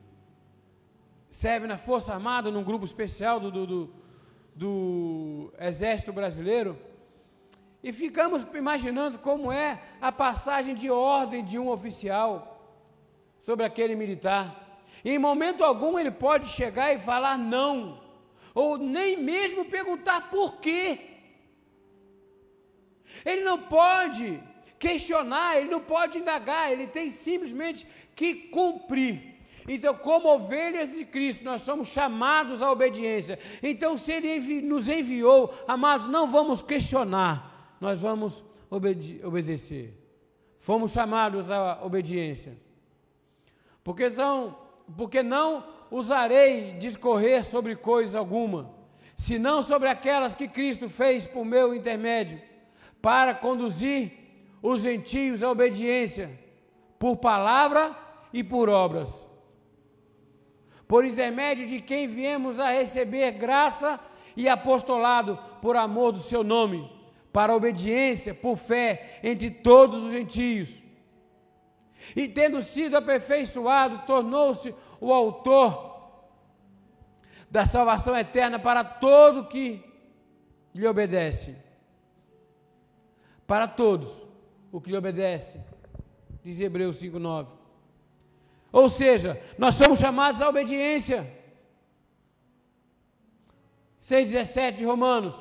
serve 1.28 1.66
na 1.66 1.78
Força 1.78 2.12
Armada, 2.12 2.50
num 2.50 2.62
grupo 2.62 2.84
especial 2.84 3.40
do, 3.40 3.50
do, 3.50 3.66
do, 3.66 3.90
do 4.54 5.52
Exército 5.58 6.12
Brasileiro, 6.12 6.78
e 7.82 7.92
ficamos 7.92 8.46
imaginando 8.54 9.18
como 9.18 9.50
é 9.50 9.82
a 10.00 10.12
passagem 10.12 10.74
de 10.74 10.90
ordem 10.90 11.44
de 11.44 11.58
um 11.58 11.68
oficial 11.68 12.76
sobre 13.40 13.66
aquele 13.66 13.96
militar. 13.96 14.80
E 15.04 15.10
em 15.10 15.18
momento 15.18 15.64
algum 15.64 15.98
ele 15.98 16.10
pode 16.10 16.48
chegar 16.48 16.94
e 16.94 16.98
falar 16.98 17.36
não 17.36 18.03
ou 18.54 18.78
nem 18.78 19.16
mesmo 19.16 19.64
perguntar 19.64 20.30
por 20.30 20.56
quê. 20.56 21.00
Ele 23.24 23.42
não 23.42 23.58
pode 23.58 24.42
questionar, 24.78 25.56
ele 25.56 25.70
não 25.70 25.80
pode 25.80 26.18
indagar, 26.18 26.70
ele 26.70 26.86
tem 26.86 27.10
simplesmente 27.10 27.86
que 28.14 28.34
cumprir. 28.34 29.34
Então, 29.66 29.94
como 29.94 30.28
ovelhas 30.28 30.90
de 30.90 31.04
Cristo, 31.04 31.42
nós 31.42 31.62
somos 31.62 31.88
chamados 31.88 32.60
à 32.60 32.70
obediência. 32.70 33.38
Então, 33.62 33.96
se 33.96 34.12
Ele 34.12 34.36
envi 34.36 34.60
nos 34.60 34.88
enviou, 34.88 35.52
amados, 35.66 36.06
não 36.06 36.26
vamos 36.26 36.60
questionar, 36.60 37.76
nós 37.80 38.00
vamos 38.00 38.44
obede 38.70 39.20
obedecer. 39.24 39.98
Fomos 40.58 40.92
chamados 40.92 41.50
à 41.50 41.82
obediência. 41.82 42.58
Porque, 43.82 44.10
são, 44.10 44.56
porque 44.96 45.22
não 45.22 45.66
usarei 45.96 46.72
discorrer 46.72 47.44
sobre 47.44 47.76
coisa 47.76 48.18
alguma, 48.18 48.74
senão 49.16 49.62
sobre 49.62 49.88
aquelas 49.88 50.34
que 50.34 50.48
Cristo 50.48 50.88
fez 50.88 51.26
por 51.26 51.44
meu 51.44 51.74
intermédio, 51.74 52.40
para 53.00 53.34
conduzir 53.34 54.12
os 54.62 54.80
gentios 54.82 55.42
à 55.42 55.50
obediência, 55.50 56.30
por 56.98 57.16
palavra 57.16 57.96
e 58.32 58.42
por 58.42 58.68
obras 58.68 59.26
por 60.86 61.04
intermédio 61.04 61.66
de 61.66 61.80
quem 61.80 62.06
viemos 62.06 62.60
a 62.60 62.68
receber 62.68 63.32
graça 63.32 63.98
e 64.36 64.48
apostolado 64.48 65.38
por 65.60 65.76
amor 65.76 66.12
do 66.12 66.20
seu 66.20 66.44
nome, 66.44 66.90
para 67.32 67.54
obediência, 67.54 68.34
por 68.34 68.56
fé 68.56 69.18
entre 69.22 69.50
todos 69.50 70.04
os 70.04 70.12
gentios. 70.12 70.82
E 72.14 72.28
tendo 72.28 72.60
sido 72.60 72.96
aperfeiçoado, 72.96 74.06
tornou-se 74.06 74.74
o 75.04 75.12
autor 75.12 75.92
da 77.50 77.66
salvação 77.66 78.16
eterna 78.16 78.58
para 78.58 78.82
todo 78.82 79.46
que 79.46 79.84
lhe 80.74 80.86
obedece. 80.86 81.56
Para 83.46 83.68
todos 83.68 84.26
o 84.72 84.80
que 84.80 84.90
lhe 84.90 84.96
obedece, 84.96 85.60
diz 86.42 86.58
Hebreus 86.58 87.02
5,9. 87.02 87.48
Ou 88.72 88.88
seja, 88.88 89.38
nós 89.58 89.74
somos 89.74 89.98
chamados 89.98 90.40
à 90.40 90.48
obediência. 90.48 91.30
6,17 94.02 94.76
de 94.76 94.84
Romanos. 94.86 95.36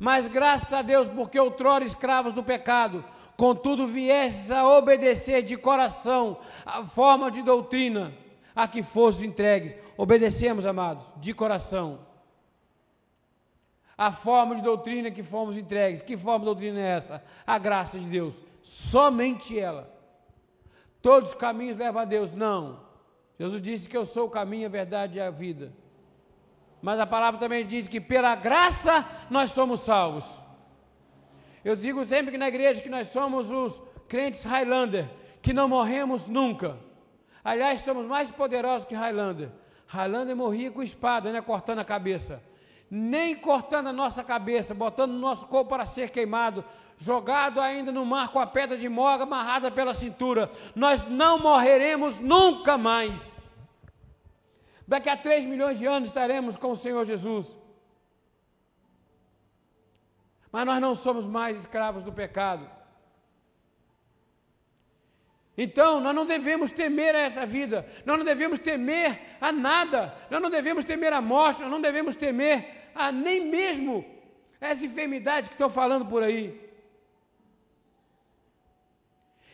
Mas 0.00 0.26
graças 0.26 0.72
a 0.72 0.80
Deus, 0.80 1.10
porque 1.10 1.38
outrora 1.38 1.84
escravos 1.84 2.32
do 2.32 2.42
pecado, 2.42 3.04
contudo 3.36 3.86
viestes 3.86 4.50
a 4.50 4.66
obedecer 4.66 5.42
de 5.42 5.58
coração 5.58 6.38
a 6.64 6.82
forma 6.84 7.30
de 7.30 7.42
doutrina 7.42 8.23
a 8.54 8.68
que 8.68 8.82
fostes 8.82 9.24
entregues. 9.24 9.76
Obedecemos, 9.96 10.66
amados, 10.66 11.06
de 11.16 11.32
coração. 11.34 12.00
A 13.96 14.10
forma 14.12 14.56
de 14.56 14.62
doutrina 14.62 15.10
que 15.10 15.22
fomos 15.22 15.56
entregues. 15.56 16.02
Que 16.02 16.16
forma 16.16 16.40
de 16.40 16.46
doutrina 16.46 16.80
é 16.80 16.96
essa? 16.96 17.24
A 17.46 17.58
graça 17.58 17.98
de 17.98 18.06
Deus. 18.06 18.42
Somente 18.62 19.58
ela. 19.58 19.92
Todos 21.00 21.30
os 21.30 21.34
caminhos 21.34 21.76
levam 21.76 22.02
a 22.02 22.04
Deus. 22.04 22.32
Não. 22.32 22.80
Jesus 23.38 23.60
disse 23.60 23.88
que 23.88 23.96
eu 23.96 24.04
sou 24.04 24.26
o 24.26 24.30
caminho, 24.30 24.66
a 24.66 24.70
verdade 24.70 25.18
e 25.18 25.20
a 25.20 25.30
vida. 25.30 25.72
Mas 26.80 27.00
a 27.00 27.06
palavra 27.06 27.40
também 27.40 27.66
diz 27.66 27.88
que 27.88 28.00
pela 28.00 28.34
graça 28.34 29.08
nós 29.30 29.50
somos 29.52 29.80
salvos. 29.80 30.40
Eu 31.64 31.74
digo 31.74 32.04
sempre 32.04 32.30
que 32.30 32.38
na 32.38 32.48
igreja 32.48 32.82
que 32.82 32.90
nós 32.90 33.08
somos 33.08 33.50
os 33.50 33.82
crentes 34.06 34.44
Highlander, 34.44 35.08
que 35.40 35.52
não 35.52 35.68
morremos 35.68 36.28
nunca. 36.28 36.78
Aliás, 37.44 37.82
somos 37.82 38.06
mais 38.06 38.30
poderosos 38.30 38.86
que 38.86 38.94
Highlander. 38.94 39.50
Highlander 39.86 40.34
morria 40.34 40.70
com 40.70 40.82
espada, 40.82 41.30
né, 41.30 41.42
cortando 41.42 41.80
a 41.80 41.84
cabeça. 41.84 42.42
Nem 42.90 43.36
cortando 43.36 43.88
a 43.88 43.92
nossa 43.92 44.24
cabeça, 44.24 44.72
botando 44.72 45.10
o 45.10 45.18
nosso 45.18 45.46
corpo 45.46 45.70
para 45.70 45.84
ser 45.84 46.10
queimado, 46.10 46.64
jogado 46.96 47.60
ainda 47.60 47.92
no 47.92 48.04
mar 48.06 48.28
com 48.28 48.38
a 48.38 48.46
pedra 48.46 48.78
de 48.78 48.88
moga 48.88 49.24
amarrada 49.24 49.70
pela 49.70 49.92
cintura. 49.92 50.50
Nós 50.74 51.04
não 51.04 51.38
morreremos 51.38 52.18
nunca 52.20 52.78
mais. 52.78 53.36
Daqui 54.86 55.08
a 55.08 55.16
três 55.16 55.44
milhões 55.44 55.78
de 55.78 55.86
anos 55.86 56.08
estaremos 56.08 56.56
com 56.56 56.70
o 56.70 56.76
Senhor 56.76 57.04
Jesus. 57.04 57.58
Mas 60.52 60.66
nós 60.66 60.80
não 60.80 60.94
somos 60.94 61.26
mais 61.26 61.58
escravos 61.58 62.02
do 62.02 62.12
pecado. 62.12 62.70
Então, 65.56 66.00
nós 66.00 66.14
não 66.14 66.26
devemos 66.26 66.72
temer 66.72 67.14
a 67.14 67.20
essa 67.20 67.46
vida, 67.46 67.86
nós 68.04 68.18
não 68.18 68.24
devemos 68.24 68.58
temer 68.58 69.20
a 69.40 69.52
nada, 69.52 70.16
nós 70.28 70.40
não 70.40 70.50
devemos 70.50 70.84
temer 70.84 71.12
a 71.12 71.20
morte, 71.20 71.62
nós 71.62 71.70
não 71.70 71.80
devemos 71.80 72.16
temer 72.16 72.90
a 72.94 73.12
nem 73.12 73.46
mesmo 73.46 74.04
essa 74.60 74.84
enfermidade 74.84 75.48
que 75.48 75.54
estão 75.54 75.70
falando 75.70 76.06
por 76.06 76.22
aí. 76.22 76.60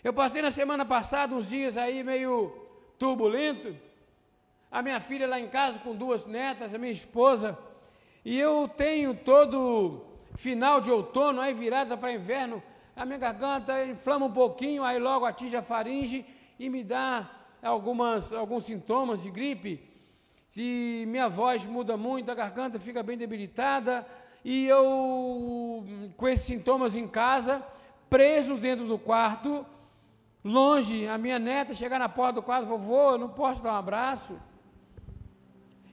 Eu 0.02 0.14
passei 0.14 0.40
na 0.40 0.50
semana 0.50 0.84
passada 0.86 1.34
uns 1.34 1.48
dias 1.48 1.76
aí 1.76 2.02
meio 2.02 2.50
turbulento. 2.98 3.76
A 4.70 4.82
minha 4.82 5.00
filha 5.00 5.26
lá 5.26 5.38
em 5.38 5.48
casa 5.48 5.80
com 5.80 5.94
duas 5.94 6.26
netas, 6.26 6.74
a 6.74 6.78
minha 6.78 6.92
esposa, 6.92 7.58
e 8.24 8.38
eu 8.38 8.68
tenho 8.68 9.14
todo 9.14 10.04
final 10.36 10.80
de 10.80 10.90
outono, 10.90 11.40
aí 11.40 11.52
virada 11.52 11.96
para 11.96 12.12
inverno, 12.12 12.62
a 12.94 13.04
minha 13.04 13.18
garganta 13.18 13.84
inflama 13.84 14.26
um 14.26 14.32
pouquinho, 14.32 14.84
aí 14.84 14.98
logo 14.98 15.24
atinge 15.24 15.56
a 15.56 15.62
faringe 15.62 16.24
e 16.58 16.68
me 16.68 16.82
dá 16.82 17.30
algumas, 17.62 18.32
alguns 18.32 18.64
sintomas 18.64 19.22
de 19.22 19.30
gripe. 19.30 19.88
E 20.56 21.04
minha 21.06 21.28
voz 21.28 21.64
muda 21.64 21.96
muito, 21.96 22.30
a 22.30 22.34
garganta 22.34 22.78
fica 22.80 23.02
bem 23.02 23.16
debilitada, 23.16 24.06
e 24.44 24.66
eu, 24.66 25.84
com 26.16 26.28
esses 26.28 26.46
sintomas 26.46 26.96
em 26.96 27.06
casa, 27.06 27.64
preso 28.08 28.56
dentro 28.56 28.86
do 28.86 28.98
quarto, 28.98 29.64
longe, 30.44 31.06
a 31.06 31.16
minha 31.16 31.38
neta 31.38 31.74
chegar 31.74 31.98
na 31.98 32.08
porta 32.08 32.34
do 32.34 32.42
quarto, 32.42 32.66
vovô, 32.66 33.12
eu 33.12 33.18
não 33.18 33.28
posso 33.28 33.62
dar 33.62 33.72
um 33.74 33.76
abraço. 33.76 34.36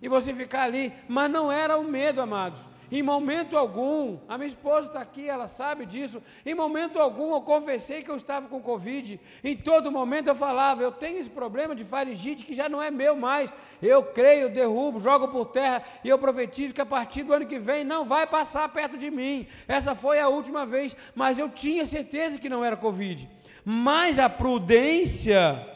E 0.02 0.08
você 0.08 0.34
ficar 0.34 0.64
ali, 0.64 0.94
mas 1.08 1.30
não 1.30 1.52
era 1.52 1.78
o 1.78 1.84
medo, 1.84 2.22
amados. 2.22 2.68
Em 2.92 3.04
momento 3.04 3.58
algum, 3.58 4.20
a 4.28 4.38
minha 4.38 4.48
esposa 4.48 4.88
está 4.88 5.02
aqui, 5.02 5.28
ela 5.30 5.48
sabe 5.48 5.86
disso. 5.86 6.22
Em 6.46 6.56
momento 6.56 7.00
algum 7.00 7.34
eu 7.34 7.42
confessei 7.42 8.02
que 8.02 8.10
eu 8.10 8.16
estava 8.16 8.48
com 8.48 8.62
Covid. 8.62 9.20
Em 9.44 9.56
todo 9.56 9.92
momento 9.92 10.28
eu 10.28 10.36
falava: 10.36 10.82
eu 10.82 10.92
tenho 10.92 11.18
esse 11.18 11.30
problema 11.30 11.76
de 11.76 11.84
faringite 11.84 12.46
que 12.46 12.54
já 12.54 12.70
não 12.70 12.82
é 12.82 12.90
meu 12.90 13.16
mais. 13.16 13.52
Eu 13.82 14.04
creio, 14.04 14.50
derrubo, 14.50 15.00
jogo 15.00 15.28
por 15.28 15.46
terra 15.46 15.84
e 16.04 16.10
eu 16.10 16.18
profetizo 16.18 16.74
que 16.74 16.82
a 16.82 16.86
partir 16.86 17.24
do 17.24 17.34
ano 17.34 17.46
que 17.46 17.60
vem 17.60 17.84
não 17.84 18.06
vai 18.06 18.26
passar 18.26 18.68
perto 18.70 18.98
de 18.98 19.12
mim. 19.12 19.48
Essa 19.68 19.94
foi 19.94 20.20
a 20.20 20.28
última 20.28 20.66
vez, 20.66 20.96
mas 21.16 21.38
eu 21.38 21.50
tinha 21.50 21.86
certeza 21.86 22.40
que 22.40 22.50
não 22.50 22.64
era 22.64 22.76
Covid 22.76 23.38
mas 23.70 24.18
a 24.18 24.30
prudência 24.30 25.68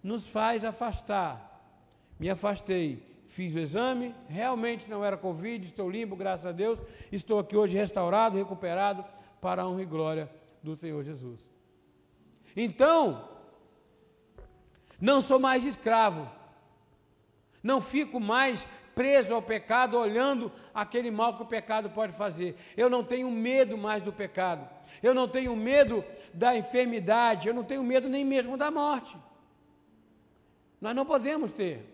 nos 0.00 0.28
faz 0.28 0.64
afastar. 0.64 1.60
Me 2.20 2.30
afastei, 2.30 3.02
fiz 3.34 3.52
o 3.52 3.58
exame, 3.58 4.14
realmente 4.28 4.88
não 4.88 5.04
era 5.04 5.16
Covid, 5.16 5.66
estou 5.66 5.90
limpo, 5.90 6.14
graças 6.14 6.46
a 6.46 6.52
Deus, 6.52 6.80
estou 7.10 7.40
aqui 7.40 7.56
hoje 7.56 7.76
restaurado, 7.76 8.38
recuperado, 8.38 9.04
para 9.40 9.62
a 9.62 9.68
honra 9.68 9.82
e 9.82 9.86
glória 9.86 10.30
do 10.62 10.76
Senhor 10.76 11.02
Jesus. 11.02 11.40
Então, 12.56 13.28
não 15.00 15.20
sou 15.20 15.40
mais 15.40 15.64
escravo, 15.64 16.30
não 17.60 17.80
fico 17.80 18.20
mais 18.20 18.68
preso 18.94 19.34
ao 19.34 19.42
pecado, 19.42 19.98
olhando 19.98 20.52
aquele 20.72 21.10
mal 21.10 21.36
que 21.36 21.42
o 21.42 21.46
pecado 21.46 21.90
pode 21.90 22.12
fazer. 22.12 22.56
Eu 22.76 22.88
não 22.88 23.02
tenho 23.02 23.28
medo 23.32 23.76
mais 23.76 24.00
do 24.00 24.12
pecado. 24.12 24.68
Eu 25.02 25.12
não 25.12 25.26
tenho 25.26 25.56
medo 25.56 26.04
da 26.32 26.56
enfermidade. 26.56 27.48
Eu 27.48 27.54
não 27.54 27.64
tenho 27.64 27.82
medo 27.82 28.08
nem 28.08 28.24
mesmo 28.24 28.56
da 28.56 28.70
morte. 28.70 29.16
Nós 30.80 30.94
não 30.94 31.04
podemos 31.04 31.50
ter. 31.50 31.93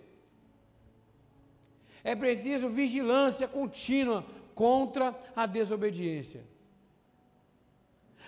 É 2.02 2.14
preciso 2.14 2.68
vigilância 2.68 3.46
contínua 3.46 4.24
contra 4.54 5.18
a 5.34 5.46
desobediência. 5.46 6.44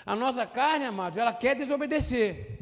A 0.05 0.17
nossa 0.17 0.47
carne, 0.47 0.85
amados, 0.85 1.19
ela 1.19 1.33
quer 1.33 1.55
desobedecer. 1.55 2.59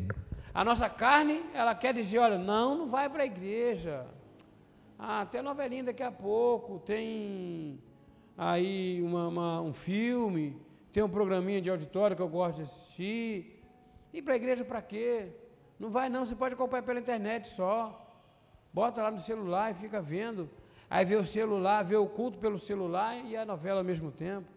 A 0.53 0.65
nossa 0.65 0.89
carne, 0.89 1.43
ela 1.55 1.75
quer 1.75 1.95
dizer: 1.95 2.19
olha, 2.19 2.39
não, 2.39 2.77
não 2.77 2.89
vai 2.89 3.09
para 3.09 3.23
a 3.23 3.27
igreja. 3.27 4.07
Ah, 4.99 5.25
tem 5.25 5.41
novelinha 5.41 5.85
daqui 5.85 6.03
a 6.03 6.13
pouco, 6.13 6.79
tem 6.81 7.81
aí 8.37 9.01
uma, 9.03 9.29
uma, 9.29 9.61
um 9.63 9.73
filme, 9.73 10.61
tem 10.93 11.03
um 11.03 11.09
programinha 11.09 11.63
de 11.63 11.71
auditório 11.71 12.15
que 12.15 12.23
eu 12.23 12.29
gosto 12.29 12.57
de 12.57 12.63
assistir. 12.63 13.65
Ir 14.13 14.23
para 14.23 14.35
a 14.35 14.37
igreja 14.37 14.65
para 14.65 14.83
quê? 14.83 15.29
Não 15.79 15.89
vai 15.89 16.11
não, 16.11 16.27
você 16.27 16.35
pode 16.35 16.53
acompanhar 16.53 16.83
pela 16.83 17.01
internet 17.01 17.49
só. 17.49 18.07
Bota 18.73 19.03
lá 19.03 19.11
no 19.11 19.21
celular 19.21 19.71
e 19.71 19.75
fica 19.75 20.03
vendo. 20.03 20.51
Aí 20.91 21.05
vê 21.05 21.15
o 21.15 21.25
celular, 21.25 21.85
vê 21.85 21.97
o 21.97 22.09
culto 22.09 22.37
pelo 22.39 22.59
celular 22.59 23.17
e 23.25 23.37
a 23.37 23.47
novela 23.47 23.79
ao 23.79 23.85
mesmo 23.85 24.11
tempo. 24.11 24.49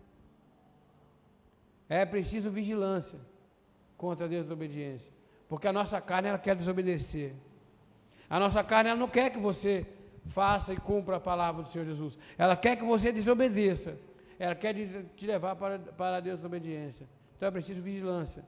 É 1.87 2.03
preciso 2.05 2.49
vigilância 2.49 3.19
contra 3.95 4.25
a 4.25 4.29
desobediência. 4.29 5.13
Porque 5.47 5.67
a 5.67 5.73
nossa 5.73 6.01
carne 6.01 6.29
ela 6.29 6.39
quer 6.39 6.55
desobedecer. 6.55 7.35
A 8.27 8.39
nossa 8.39 8.63
carne 8.63 8.89
ela 8.89 8.99
não 8.99 9.07
quer 9.07 9.29
que 9.29 9.37
você 9.37 9.85
faça 10.25 10.73
e 10.73 10.77
cumpra 10.77 11.17
a 11.17 11.19
palavra 11.19 11.61
do 11.61 11.69
Senhor 11.69 11.85
Jesus. 11.85 12.17
Ela 12.35 12.55
quer 12.55 12.77
que 12.77 12.83
você 12.83 13.11
desobedeça. 13.11 13.95
Ela 14.39 14.55
quer 14.55 14.73
te 15.15 15.27
levar 15.27 15.55
para, 15.55 15.77
para 15.77 16.17
a 16.17 16.19
desobediência. 16.19 17.07
Então 17.37 17.47
é 17.47 17.51
preciso 17.51 17.79
vigilância. 17.79 18.43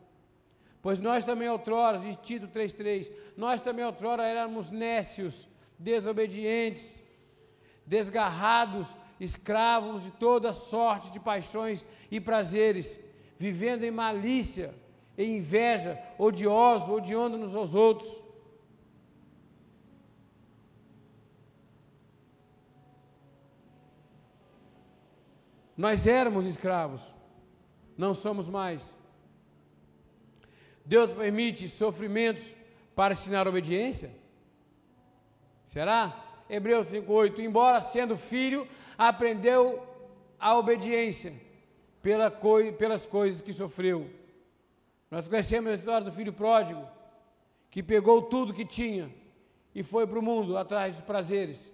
Pois 0.82 1.00
nós 1.00 1.24
também 1.24 1.48
outrora, 1.50 2.00
diz 2.00 2.16
Tito 2.18 2.48
3,3, 2.48 3.12
nós 3.38 3.62
também 3.62 3.86
outrora 3.86 4.24
éramos 4.26 4.72
nécios, 4.72 5.48
desobedientes, 5.78 6.98
desgarrados, 7.86 8.96
escravos 9.20 10.04
de 10.04 10.12
toda 10.12 10.54
sorte 10.54 11.12
de 11.12 11.20
paixões 11.20 11.86
e 12.10 12.20
prazeres, 12.20 13.00
vivendo 13.38 13.84
em 13.84 13.92
malícia, 13.92 14.74
em 15.18 15.38
inveja, 15.38 16.02
odiosos, 16.18 16.90
odiando 16.90 17.38
uns 17.38 17.56
aos 17.56 17.76
outros. 17.76 18.24
Nós 25.78 26.08
éramos 26.08 26.46
escravos, 26.46 27.14
não 27.98 28.14
somos 28.14 28.48
mais. 28.48 28.96
Deus 30.86 31.14
permite 31.14 31.68
sofrimentos 31.68 32.56
para 32.96 33.14
ensinar 33.14 33.48
obediência? 33.48 34.16
Será? 35.66 36.25
Hebreus 36.50 36.88
5,8: 36.88 37.40
Embora 37.40 37.82
sendo 37.82 38.16
filho, 38.16 38.68
aprendeu 38.98 39.82
a 40.40 40.58
obediência 40.58 41.34
pela 42.02 42.30
coi 42.30 42.72
pelas 42.72 43.06
coisas 43.08 43.42
que 43.42 43.52
sofreu. 43.52 44.10
Nós 45.10 45.28
conhecemos 45.28 45.72
a 45.72 45.76
história 45.76 46.06
do 46.06 46.12
filho 46.12 46.34
pródigo, 46.34 46.88
que 47.72 47.82
pegou 47.82 48.22
tudo 48.22 48.54
que 48.54 48.66
tinha 48.66 49.12
e 49.74 49.84
foi 49.84 50.06
para 50.08 50.20
o 50.20 50.22
mundo 50.22 50.58
atrás 50.58 50.96
dos 50.96 51.04
prazeres. 51.04 51.72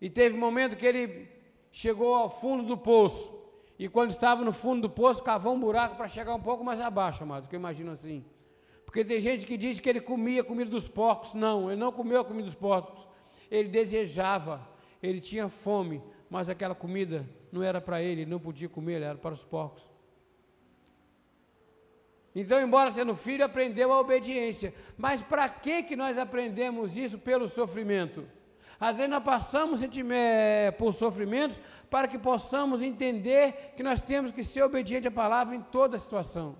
E 0.00 0.08
teve 0.10 0.36
um 0.36 0.40
momento 0.40 0.76
que 0.76 0.86
ele 0.86 1.28
chegou 1.70 2.14
ao 2.14 2.28
fundo 2.28 2.62
do 2.64 2.76
poço. 2.76 3.38
E 3.78 3.88
quando 3.88 4.10
estava 4.10 4.44
no 4.44 4.52
fundo 4.52 4.82
do 4.82 4.90
poço, 4.90 5.22
cavou 5.22 5.54
um 5.54 5.60
buraco 5.60 5.96
para 5.96 6.08
chegar 6.08 6.34
um 6.34 6.40
pouco 6.40 6.62
mais 6.62 6.80
abaixo, 6.80 7.22
amado, 7.22 7.48
que 7.48 7.54
eu 7.54 7.60
imagino 7.60 7.92
assim. 7.92 8.24
Porque 8.84 9.04
tem 9.04 9.20
gente 9.20 9.46
que 9.46 9.56
diz 9.56 9.78
que 9.78 9.88
ele 9.88 10.00
comia 10.00 10.40
a 10.40 10.44
comida 10.44 10.70
dos 10.70 10.88
porcos. 10.88 11.32
Não, 11.32 11.70
ele 11.70 11.80
não 11.80 11.92
comeu 11.92 12.20
a 12.20 12.24
comida 12.24 12.46
dos 12.46 12.56
porcos. 12.56 13.08
Ele 13.50 13.68
desejava, 13.68 14.66
ele 15.02 15.20
tinha 15.20 15.48
fome, 15.48 16.02
mas 16.28 16.48
aquela 16.48 16.74
comida 16.74 17.28
não 17.50 17.62
era 17.62 17.80
para 17.80 18.02
ele, 18.02 18.22
ele 18.22 18.30
não 18.30 18.38
podia 18.38 18.68
comer, 18.68 19.02
era 19.02 19.18
para 19.18 19.34
os 19.34 19.44
porcos. 19.44 19.90
Então, 22.34 22.60
embora 22.60 22.90
sendo 22.92 23.14
filho, 23.14 23.44
aprendeu 23.44 23.92
a 23.92 24.00
obediência. 24.00 24.72
Mas 24.96 25.20
para 25.20 25.48
que, 25.48 25.82
que 25.82 25.96
nós 25.96 26.16
aprendemos 26.16 26.96
isso 26.96 27.18
pelo 27.18 27.48
sofrimento? 27.48 28.26
Às 28.78 28.96
vezes 28.96 29.10
nós 29.10 29.22
passamos 29.22 29.82
eh, 29.82 30.70
por 30.78 30.94
sofrimentos 30.94 31.60
para 31.90 32.08
que 32.08 32.18
possamos 32.18 32.82
entender 32.82 33.74
que 33.76 33.82
nós 33.82 34.00
temos 34.00 34.32
que 34.32 34.42
ser 34.42 34.62
obediente 34.62 35.08
à 35.08 35.10
palavra 35.10 35.54
em 35.54 35.60
toda 35.60 35.98
situação. 35.98 36.56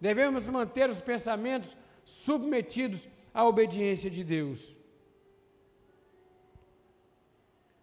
Devemos 0.00 0.48
manter 0.48 0.88
os 0.88 1.02
pensamentos 1.02 1.76
submetidos 2.02 3.06
à 3.32 3.44
obediência 3.44 4.10
de 4.10 4.22
Deus. 4.24 4.76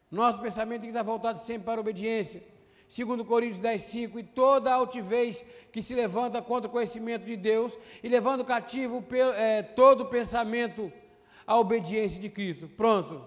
Nosso 0.10 0.42
pensamento 0.42 0.82
tem 0.82 0.90
que 0.90 0.98
estar 0.98 1.04
voltado 1.04 1.40
sempre 1.40 1.66
para 1.66 1.80
a 1.80 1.82
obediência. 1.82 2.42
Segundo 2.88 3.26
Coríntios 3.26 3.60
10, 3.60 3.82
5, 3.82 4.20
e 4.20 4.24
toda 4.24 4.72
altivez 4.74 5.44
que 5.74 5.82
se 5.82 5.94
levanta 5.94 6.42
contra 6.42 6.70
o 6.70 6.72
conhecimento 6.72 7.26
de 7.26 7.36
Deus, 7.36 7.78
e 8.02 8.08
levando 8.08 8.46
cativo 8.46 9.04
é, 9.36 9.62
todo 9.62 10.06
pensamento 10.06 10.92
à 11.46 11.58
obediência 11.58 12.20
de 12.20 12.30
Cristo. 12.30 12.70
Pronto. 12.70 13.26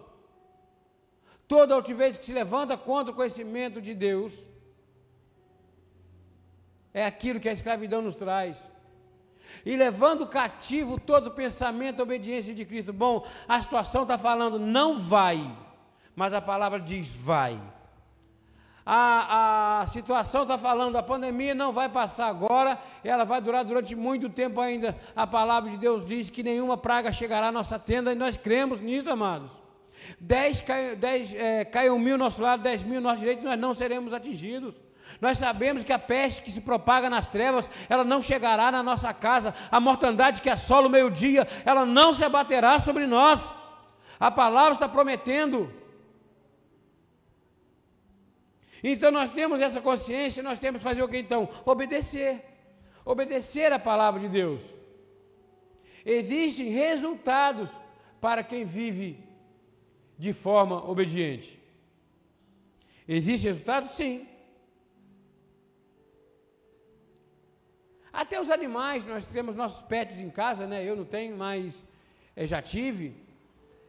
Toda 1.47 1.75
altivez 1.75 2.17
que 2.17 2.25
se 2.25 2.33
levanta 2.33 2.79
contra 2.79 3.13
o 3.13 3.17
conhecimento 3.17 3.83
de 3.83 3.95
Deus, 3.95 4.47
é 6.95 7.05
aquilo 7.05 7.39
que 7.39 7.49
a 7.49 7.53
escravidão 7.53 8.01
nos 8.01 8.15
traz. 8.15 8.67
E 9.65 9.77
levando 9.77 10.27
cativo 10.27 10.99
todo 10.99 11.31
pensamento 11.31 12.01
à 12.01 12.03
obediência 12.03 12.55
de 12.55 12.65
Cristo. 12.65 12.93
Bom, 12.93 13.27
a 13.49 13.61
situação 13.61 14.03
está 14.03 14.17
falando 14.17 14.59
não 14.59 14.97
vai 14.97 15.41
mas 16.21 16.35
a 16.35 16.41
palavra 16.41 16.79
diz: 16.79 17.09
vai. 17.09 17.59
A, 18.85 19.81
a 19.81 19.87
situação 19.87 20.43
está 20.43 20.59
falando, 20.59 20.97
a 20.97 21.03
pandemia 21.03 21.55
não 21.55 21.73
vai 21.73 21.89
passar 21.89 22.27
agora, 22.27 22.79
ela 23.03 23.25
vai 23.25 23.41
durar 23.41 23.65
durante 23.65 23.97
muito 23.97 24.29
tempo 24.29 24.61
ainda. 24.61 24.99
A 25.17 25.27
palavra 25.27 25.71
de 25.71 25.79
Deus 25.79 26.05
diz 26.05 26.29
que 26.29 26.43
nenhuma 26.43 26.77
praga 26.77 27.11
chegará 27.11 27.49
à 27.49 27.53
nossa 27.53 27.79
tenda, 27.79 28.13
e 28.13 28.15
nós 28.15 28.37
cremos 28.37 28.81
nisso, 28.81 29.11
amados. 29.11 29.51
Dez, 30.19 30.61
cai, 30.61 30.95
dez 30.95 31.33
é, 31.33 31.65
mil 31.99 32.15
ao 32.15 32.19
nosso 32.19 32.43
lado, 32.43 32.63
dez 32.63 32.83
mil 32.83 32.97
ao 32.97 33.03
nosso 33.03 33.21
direito, 33.21 33.43
nós 33.43 33.59
não 33.59 33.73
seremos 33.73 34.13
atingidos. 34.13 34.75
Nós 35.21 35.39
sabemos 35.39 35.85
que 35.85 35.93
a 35.93 35.99
peste 35.99 36.43
que 36.43 36.51
se 36.51 36.61
propaga 36.61 37.11
nas 37.11 37.27
trevas, 37.27 37.69
ela 37.89 38.05
não 38.05 38.23
chegará 38.23 38.73
na 38.73 38.83
nossa 38.83 39.13
casa. 39.13 39.55
A 39.71 39.79
mortandade 39.79 40.41
que 40.41 40.49
assola 40.49 40.87
o 40.87 40.91
meio-dia, 40.91 41.47
ela 41.65 41.85
não 41.85 42.13
se 42.15 42.25
abaterá 42.25 42.79
sobre 42.79 43.07
nós. 43.07 43.55
A 44.19 44.31
palavra 44.31 44.73
está 44.73 44.89
prometendo 44.89 45.71
então 48.83 49.11
nós 49.11 49.33
temos 49.33 49.61
essa 49.61 49.81
consciência, 49.81 50.43
nós 50.43 50.59
temos 50.59 50.79
que 50.79 50.85
fazer 50.85 51.03
o 51.03 51.09
que 51.09 51.19
então? 51.19 51.49
Obedecer. 51.65 52.43
Obedecer 53.05 53.73
a 53.73 53.79
palavra 53.79 54.21
de 54.21 54.29
Deus. 54.29 54.75
Existem 56.05 56.71
resultados 56.71 57.71
para 58.21 58.43
quem 58.43 58.65
vive 58.65 59.23
de 60.19 60.33
forma 60.33 60.89
obediente. 60.89 61.61
Existem 63.07 63.51
resultados? 63.51 63.91
Sim. 63.91 64.27
Até 68.13 68.41
os 68.41 68.51
animais, 68.51 69.05
nós 69.05 69.27
temos 69.27 69.55
nossos 69.55 69.83
pets 69.83 70.21
em 70.21 70.31
casa, 70.31 70.67
né? 70.67 70.85
Eu 70.85 70.97
não 70.97 71.05
tenho, 71.05 71.37
mas 71.37 71.85
é, 72.35 72.47
já 72.47 72.61
tive. 72.61 73.15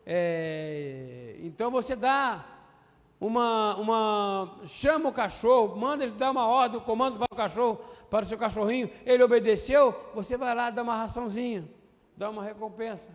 É, 0.06 1.38
então 1.40 1.72
você 1.72 1.96
dá 1.96 2.46
uma, 3.20 3.76
uma 3.76 4.60
chama 4.66 5.10
o 5.10 5.14
cachorro, 5.14 5.76
manda 5.76 6.04
ele 6.04 6.14
dar 6.14 6.32
uma 6.32 6.48
ordem, 6.48 6.80
um 6.80 6.84
comando 6.84 7.18
para 7.18 7.28
o 7.32 7.36
cachorro, 7.36 7.80
para 8.10 8.26
o 8.26 8.28
seu 8.28 8.38
cachorrinho, 8.38 8.90
ele 9.06 9.24
obedeceu, 9.24 9.96
você 10.14 10.36
vai 10.36 10.54
lá 10.56 10.70
dar 10.70 10.82
uma 10.82 10.98
raçãozinha, 10.98 11.64
dá 12.18 12.30
uma 12.30 12.44
recompensa. 12.44 13.10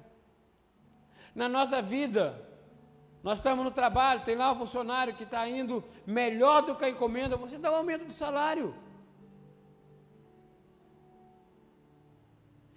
Na 1.34 1.48
nossa 1.48 1.82
vida, 1.82 2.40
nós 3.22 3.38
estamos 3.38 3.64
no 3.64 3.70
trabalho, 3.70 4.22
tem 4.22 4.36
lá 4.36 4.52
um 4.52 4.56
funcionário 4.56 5.12
que 5.12 5.24
está 5.24 5.46
indo 5.48 5.82
melhor 6.06 6.62
do 6.62 6.76
que 6.76 6.84
a 6.84 6.88
encomenda, 6.88 7.36
você 7.36 7.58
dá 7.58 7.72
um 7.72 7.76
aumento 7.76 8.04
do 8.04 8.12
salário. 8.12 8.74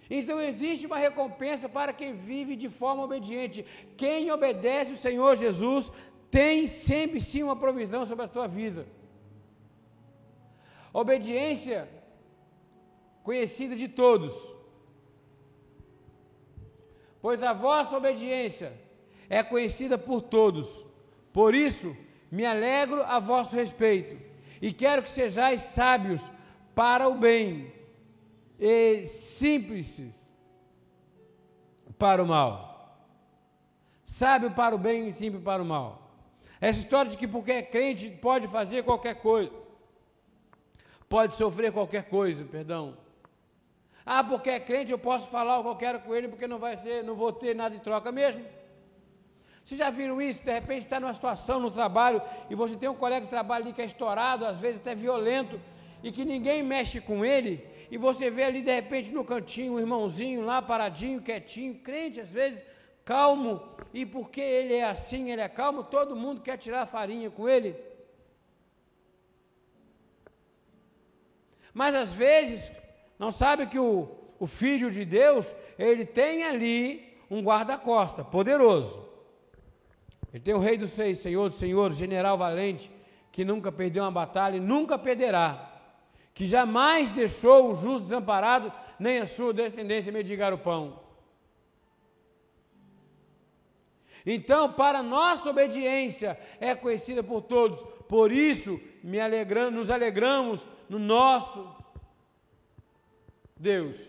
Então 0.10 0.42
existe 0.42 0.88
uma 0.88 0.98
recompensa 0.98 1.70
para 1.70 1.94
quem 1.94 2.14
vive 2.14 2.56
de 2.56 2.68
forma 2.68 3.04
obediente. 3.04 3.66
Quem 3.96 4.32
obedece 4.32 4.94
o 4.94 4.98
Senhor 4.98 5.36
Jesus 5.36 5.92
tem 6.32 6.66
sempre 6.66 7.22
sim 7.22 7.44
uma 7.44 7.56
provisão 7.56 8.04
sobre 8.06 8.26
a 8.26 8.28
tua 8.28 8.48
vida. 8.48 8.88
Obediência 10.92 11.88
conhecida 13.24 13.76
de 13.76 13.88
todos. 13.88 14.34
Pois 17.22 17.44
a 17.44 17.54
vossa 17.54 17.96
obediência 17.96 18.74
é 19.30 19.44
conhecida 19.44 19.98
por 19.98 20.22
todos. 20.22 20.86
Por 21.32 21.54
isso, 21.54 21.96
me 22.32 22.46
alegro 22.46 23.04
a 23.04 23.20
vosso 23.20 23.56
respeito 23.56 24.20
e 24.60 24.74
quero 24.74 25.04
que 25.04 25.10
sejais 25.10 25.62
sábios 25.62 26.32
para 26.74 27.08
o 27.08 27.16
bem 27.16 27.79
e 28.60 29.06
simples 29.06 30.30
para 31.98 32.22
o 32.22 32.28
mal. 32.28 32.70
Sábio 34.06 34.52
para 34.52 34.76
o 34.76 34.78
bem 34.78 35.10
e 35.10 35.14
simples 35.14 35.44
para 35.44 35.62
o 35.62 35.66
mal. 35.66 36.10
Essa 36.60 36.80
história 36.80 37.10
de 37.10 37.18
que 37.18 37.28
porque 37.28 37.52
é 37.52 37.62
crente 37.62 38.10
pode 38.10 38.48
fazer 38.48 38.84
qualquer 38.84 39.16
coisa, 39.16 39.52
pode 41.08 41.36
sofrer 41.36 41.72
qualquer 41.72 42.04
coisa, 42.10 42.44
perdão. 42.44 42.98
Ah, 44.06 44.24
porque 44.24 44.50
é 44.50 44.60
crente 44.60 44.92
eu 44.92 45.00
posso 45.00 45.28
falar 45.28 45.60
o 45.60 45.64
que 45.64 45.70
eu 45.70 45.76
quero 45.76 46.00
com 46.02 46.14
ele 46.14 46.28
porque 46.28 46.48
não 46.48 46.58
vai 46.58 46.76
ser, 46.76 47.04
não 47.04 47.16
vou 47.16 47.32
ter 47.32 47.56
nada 47.56 47.76
de 47.76 47.82
troca 47.82 48.12
mesmo. 48.12 48.44
Vocês 49.64 49.78
já 49.78 49.92
viram 49.92 50.20
isso? 50.20 50.44
De 50.44 50.52
repente 50.52 50.80
está 50.80 51.00
numa 51.00 51.14
situação 51.14 51.60
no 51.60 51.70
trabalho 51.70 52.22
e 52.50 52.56
você 52.56 52.76
tem 52.76 52.90
um 52.90 52.96
colega 52.96 53.26
de 53.26 53.30
trabalho 53.30 53.66
ali 53.66 53.74
que 53.74 53.82
é 53.82 53.86
estourado, 53.86 54.46
às 54.46 54.58
vezes 54.58 54.82
até 54.82 54.96
violento, 54.96 55.62
e 56.04 56.12
que 56.12 56.24
ninguém 56.24 56.64
mexe 56.64 57.02
com 57.02 57.26
ele, 57.26 57.66
e 57.92 57.98
você 57.98 58.30
vê 58.30 58.44
ali 58.44 58.62
de 58.62 58.74
repente 58.74 59.12
no 59.12 59.24
cantinho 59.24 59.74
um 59.74 59.80
irmãozinho 59.80 60.42
lá 60.42 60.62
paradinho, 60.62 61.22
quietinho, 61.22 61.76
crente 61.76 62.22
às 62.22 62.30
vezes, 62.30 62.66
calmo, 63.04 63.62
e 63.94 64.06
porque 64.06 64.42
ele 64.42 64.76
é 64.76 64.86
assim, 64.86 65.32
ele 65.32 65.42
é 65.42 65.50
calmo, 65.50 65.84
todo 65.84 66.16
mundo 66.16 66.42
quer 66.42 66.58
tirar 66.58 66.86
farinha 66.86 67.30
com 67.30 67.50
ele. 67.50 67.76
Mas 71.74 71.96
às 71.96 72.12
vezes, 72.12 72.72
não 73.18 73.32
sabe 73.32 73.68
que 73.68 73.80
o, 73.80 74.10
o 74.40 74.48
Filho 74.48 74.92
de 74.92 75.06
Deus, 75.06 75.54
ele 75.78 76.06
tem 76.06 76.44
ali 76.44 77.18
um 77.30 77.42
guarda-costa 77.42 78.24
poderoso. 78.24 79.08
Ele 80.34 80.44
tem 80.44 80.54
o 80.54 80.60
Rei 80.60 80.78
dos 80.78 80.92
Seis, 80.92 81.20
Senhor 81.20 81.50
dos 81.50 81.58
Senhores, 81.58 81.98
General 81.98 82.38
Valente, 82.38 82.92
que 83.32 83.44
nunca 83.44 83.72
perdeu 83.72 84.04
uma 84.04 84.12
batalha 84.12 84.58
e 84.58 84.60
nunca 84.60 84.98
perderá. 84.98 85.69
Que 86.40 86.48
jamais 86.48 87.12
deixou 87.12 87.70
o 87.70 87.76
justo 87.76 88.04
desamparado, 88.04 88.72
nem 88.98 89.20
a 89.20 89.28
sua 89.28 89.52
descendência 89.52 90.10
mendigar 90.10 90.54
o 90.54 90.58
pão. 90.58 91.02
Então, 94.26 94.72
para 94.72 95.04
nossa 95.04 95.50
obediência 95.50 96.40
é 96.62 96.74
conhecida 96.74 97.22
por 97.22 97.42
todos. 97.42 97.84
Por 98.08 98.32
isso, 98.32 98.80
alegramos, 99.22 99.74
nos 99.74 99.92
alegramos 99.92 100.66
no 100.88 100.98
nosso 100.98 101.76
Deus. 103.54 104.08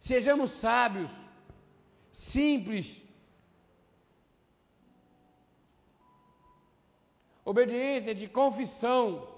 Sejamos 0.00 0.50
sábios, 0.50 1.12
simples. 2.10 3.00
Obediência 7.44 8.12
de 8.12 8.26
confissão. 8.26 9.31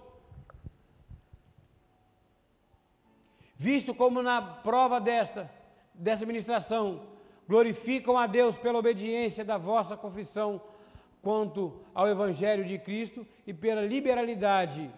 Visto 3.56 3.94
como 3.94 4.22
na 4.22 4.42
prova 4.42 5.00
desta, 5.00 5.50
dessa 5.94 6.26
ministração, 6.26 7.06
glorificam 7.48 8.18
a 8.18 8.26
Deus 8.26 8.58
pela 8.58 8.78
obediência 8.78 9.44
da 9.44 9.56
vossa 9.56 9.96
confissão 9.96 10.60
quanto 11.22 11.80
ao 11.94 12.06
Evangelho 12.08 12.64
de 12.64 12.78
Cristo 12.78 13.26
e 13.46 13.54
pela 13.54 13.82
liberalidade 13.82 14.92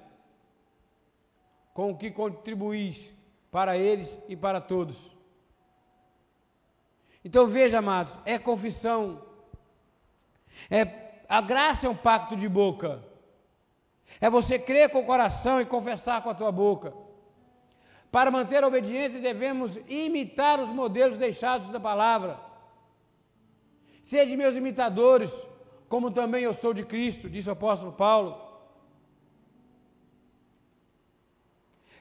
com 1.72 1.96
que 1.96 2.10
contribuís 2.10 3.12
para 3.50 3.76
eles 3.76 4.18
e 4.28 4.34
para 4.34 4.60
todos. 4.60 5.14
Então 7.24 7.46
veja, 7.46 7.78
amados, 7.78 8.18
é 8.24 8.38
confissão, 8.38 9.22
é 10.70 11.06
a 11.28 11.40
graça 11.40 11.86
é 11.86 11.90
um 11.90 11.96
pacto 11.96 12.36
de 12.36 12.48
boca, 12.48 13.04
é 14.20 14.30
você 14.30 14.58
crer 14.58 14.90
com 14.90 15.00
o 15.00 15.06
coração 15.06 15.60
e 15.60 15.66
confessar 15.66 16.22
com 16.22 16.30
a 16.30 16.34
tua 16.34 16.50
boca. 16.50 17.05
Para 18.10 18.30
manter 18.30 18.62
a 18.62 18.66
obediência, 18.66 19.20
devemos 19.20 19.78
imitar 19.88 20.60
os 20.60 20.70
modelos 20.70 21.18
deixados 21.18 21.68
da 21.68 21.80
palavra. 21.80 22.40
Sede 24.02 24.36
meus 24.36 24.56
imitadores, 24.56 25.46
como 25.88 26.10
também 26.10 26.44
eu 26.44 26.54
sou 26.54 26.72
de 26.72 26.84
Cristo, 26.84 27.28
disse 27.28 27.48
o 27.48 27.52
apóstolo 27.52 27.92
Paulo. 27.92 28.46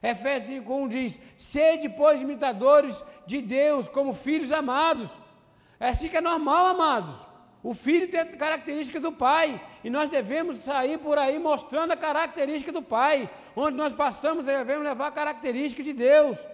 Efésios 0.02 0.64
5,1 0.64 0.88
diz: 0.88 1.20
Sede, 1.36 1.90
pois, 1.90 2.22
imitadores 2.22 3.04
de 3.26 3.42
Deus, 3.42 3.90
como 3.90 4.14
filhos 4.14 4.52
amados. 4.52 5.12
É 5.80 5.90
assim 5.90 6.10
que 6.10 6.18
é 6.18 6.22
normal, 6.22 6.68
amados. 6.68 7.35
O 7.66 7.74
filho 7.74 8.08
tem 8.08 8.20
a 8.20 8.26
característica 8.28 9.00
do 9.00 9.12
pai, 9.12 9.60
e 9.84 9.90
nós 9.90 10.08
devemos 10.08 10.64
sair 10.64 11.00
por 11.00 11.18
aí 11.18 11.40
mostrando 11.40 11.94
a 11.94 11.98
característica 11.98 12.72
do 12.72 12.84
pai. 12.84 13.28
Onde 13.56 13.76
nós 13.76 13.92
passamos, 13.92 14.46
devemos 14.46 14.84
levar 14.84 15.08
a 15.08 15.12
característica 15.12 15.82
de 15.82 15.92
Deus. 15.92 16.46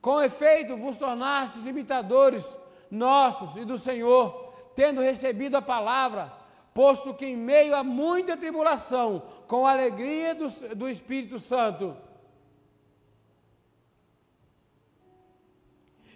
Com 0.00 0.22
efeito, 0.22 0.74
vos 0.74 0.96
tornastes 0.96 1.66
imitadores 1.66 2.56
nossos 2.90 3.56
e 3.56 3.64
do 3.66 3.76
Senhor, 3.76 4.54
tendo 4.74 5.02
recebido 5.02 5.58
a 5.58 5.60
palavra, 5.60 6.32
posto 6.72 7.12
que 7.12 7.26
em 7.26 7.36
meio 7.36 7.76
a 7.76 7.84
muita 7.84 8.38
tribulação, 8.38 9.22
com 9.46 9.66
alegria 9.66 10.34
do, 10.34 10.48
do 10.74 10.88
Espírito 10.88 11.38
Santo. 11.38 11.94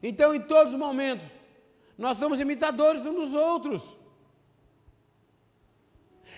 Então, 0.03 0.35
em 0.35 0.41
todos 0.41 0.73
os 0.73 0.81
momentos, 0.81 1.40
nós 2.01 2.17
somos 2.17 2.41
imitadores 2.41 3.05
uns 3.05 3.15
dos 3.15 3.35
outros. 3.35 3.95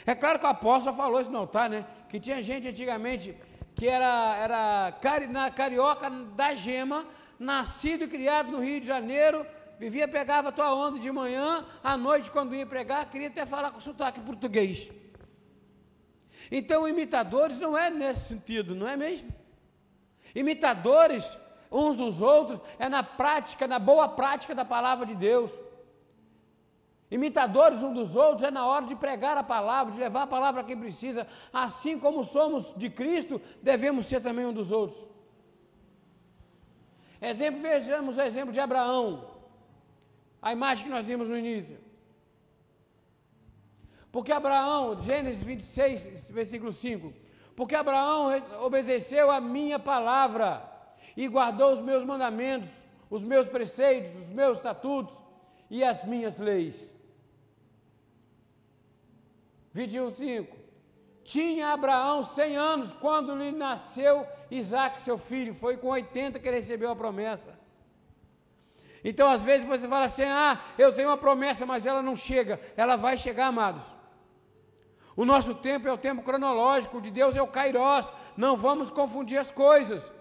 É 0.04 0.12
claro 0.12 0.40
que 0.40 0.44
o 0.44 0.48
apóstolo 0.48 0.96
falou 0.96 1.20
isso 1.20 1.30
no 1.30 1.38
altar, 1.38 1.70
né? 1.70 1.86
Que 2.08 2.18
tinha 2.18 2.42
gente 2.42 2.66
antigamente 2.66 3.36
que 3.76 3.86
era, 3.86 4.36
era 4.38 4.92
cari, 5.00 5.28
na 5.28 5.52
carioca 5.52 6.10
da 6.10 6.52
gema, 6.52 7.06
nascido 7.38 8.02
e 8.02 8.08
criado 8.08 8.50
no 8.50 8.58
Rio 8.58 8.80
de 8.80 8.88
Janeiro, 8.88 9.46
vivia, 9.78 10.08
pegava 10.08 10.48
a 10.48 10.52
tua 10.52 10.74
onda 10.74 10.98
de 10.98 11.12
manhã, 11.12 11.64
à 11.80 11.96
noite, 11.96 12.28
quando 12.28 12.56
ia 12.56 12.66
pregar, 12.66 13.08
queria 13.08 13.28
até 13.28 13.46
falar 13.46 13.70
com 13.70 13.78
sotaque 13.78 14.20
português. 14.20 14.90
Então, 16.50 16.88
imitadores 16.88 17.60
não 17.60 17.78
é 17.78 17.88
nesse 17.88 18.30
sentido, 18.30 18.74
não 18.74 18.88
é 18.88 18.96
mesmo? 18.96 19.32
Imitadores 20.34 21.38
uns 21.72 21.96
dos 21.96 22.20
outros, 22.20 22.60
é 22.78 22.88
na 22.88 23.02
prática, 23.02 23.66
na 23.66 23.78
boa 23.78 24.08
prática 24.08 24.54
da 24.54 24.64
palavra 24.64 25.06
de 25.06 25.14
Deus. 25.14 25.58
Imitadores 27.10 27.82
uns 27.82 27.94
dos 27.94 28.16
outros 28.16 28.42
é 28.42 28.50
na 28.50 28.66
hora 28.66 28.86
de 28.86 28.96
pregar 28.96 29.36
a 29.36 29.42
palavra, 29.42 29.92
de 29.92 30.00
levar 30.00 30.22
a 30.22 30.26
palavra 30.26 30.62
a 30.62 30.64
quem 30.64 30.78
precisa. 30.78 31.26
Assim 31.52 31.98
como 31.98 32.24
somos 32.24 32.74
de 32.74 32.88
Cristo, 32.88 33.40
devemos 33.60 34.06
ser 34.06 34.22
também 34.22 34.46
um 34.46 34.52
dos 34.52 34.72
outros. 34.72 35.10
Exemplo, 37.20 37.60
vejamos 37.60 38.16
o 38.16 38.22
exemplo 38.22 38.52
de 38.52 38.60
Abraão, 38.60 39.30
a 40.40 40.52
imagem 40.52 40.84
que 40.84 40.90
nós 40.90 41.06
vimos 41.06 41.28
no 41.28 41.36
início. 41.36 41.78
Porque 44.10 44.32
Abraão, 44.32 44.98
Gênesis 44.98 45.42
26, 45.42 46.30
versículo 46.30 46.72
5, 46.72 47.12
porque 47.54 47.74
Abraão 47.74 48.30
obedeceu 48.62 49.30
a 49.30 49.40
minha 49.40 49.78
palavra 49.78 50.71
e 51.16 51.28
guardou 51.28 51.72
os 51.72 51.80
meus 51.80 52.04
mandamentos, 52.04 52.70
os 53.10 53.22
meus 53.22 53.46
preceitos, 53.46 54.14
os 54.22 54.30
meus 54.30 54.58
estatutos 54.58 55.22
e 55.70 55.84
as 55.84 56.04
minhas 56.04 56.38
leis. 56.38 56.92
21,5 59.74 60.48
Tinha 61.24 61.68
Abraão 61.68 62.22
100 62.22 62.56
anos 62.56 62.92
quando 62.92 63.34
lhe 63.34 63.52
nasceu 63.52 64.26
Isaac, 64.50 65.00
seu 65.00 65.16
filho. 65.16 65.54
Foi 65.54 65.76
com 65.76 65.88
80 65.88 66.38
que 66.38 66.48
ele 66.48 66.56
recebeu 66.56 66.90
a 66.90 66.96
promessa. 66.96 67.58
Então, 69.04 69.28
às 69.28 69.42
vezes, 69.42 69.66
você 69.66 69.88
fala 69.88 70.06
assim: 70.06 70.24
ah, 70.24 70.60
eu 70.78 70.92
tenho 70.92 71.08
uma 71.08 71.16
promessa, 71.16 71.64
mas 71.64 71.86
ela 71.86 72.02
não 72.02 72.14
chega. 72.14 72.60
Ela 72.76 72.96
vai 72.96 73.16
chegar, 73.16 73.46
amados. 73.46 73.84
O 75.16 75.24
nosso 75.24 75.54
tempo 75.54 75.88
é 75.88 75.92
o 75.92 75.98
tempo 75.98 76.22
cronológico, 76.22 77.00
de 77.00 77.10
Deus 77.10 77.36
é 77.36 77.42
o 77.42 77.46
Kairós. 77.46 78.12
Não 78.36 78.56
vamos 78.56 78.90
confundir 78.90 79.38
as 79.38 79.50
coisas. 79.50 80.12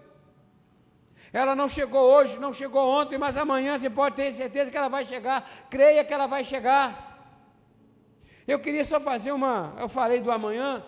Ela 1.32 1.54
não 1.54 1.66
chegou 1.66 2.02
hoje, 2.02 2.38
não 2.38 2.52
chegou 2.52 2.86
ontem, 2.86 3.16
mas 3.16 3.36
amanhã 3.36 3.78
você 3.78 3.88
pode 3.88 4.16
ter 4.16 4.32
certeza 4.34 4.70
que 4.70 4.76
ela 4.76 4.88
vai 4.88 5.04
chegar. 5.04 5.50
Creia 5.70 6.04
que 6.04 6.12
ela 6.12 6.26
vai 6.26 6.44
chegar. 6.44 7.12
Eu 8.46 8.58
queria 8.58 8.84
só 8.84 9.00
fazer 9.00 9.32
uma. 9.32 9.74
Eu 9.78 9.88
falei 9.88 10.20
do 10.20 10.30
amanhã, 10.30 10.84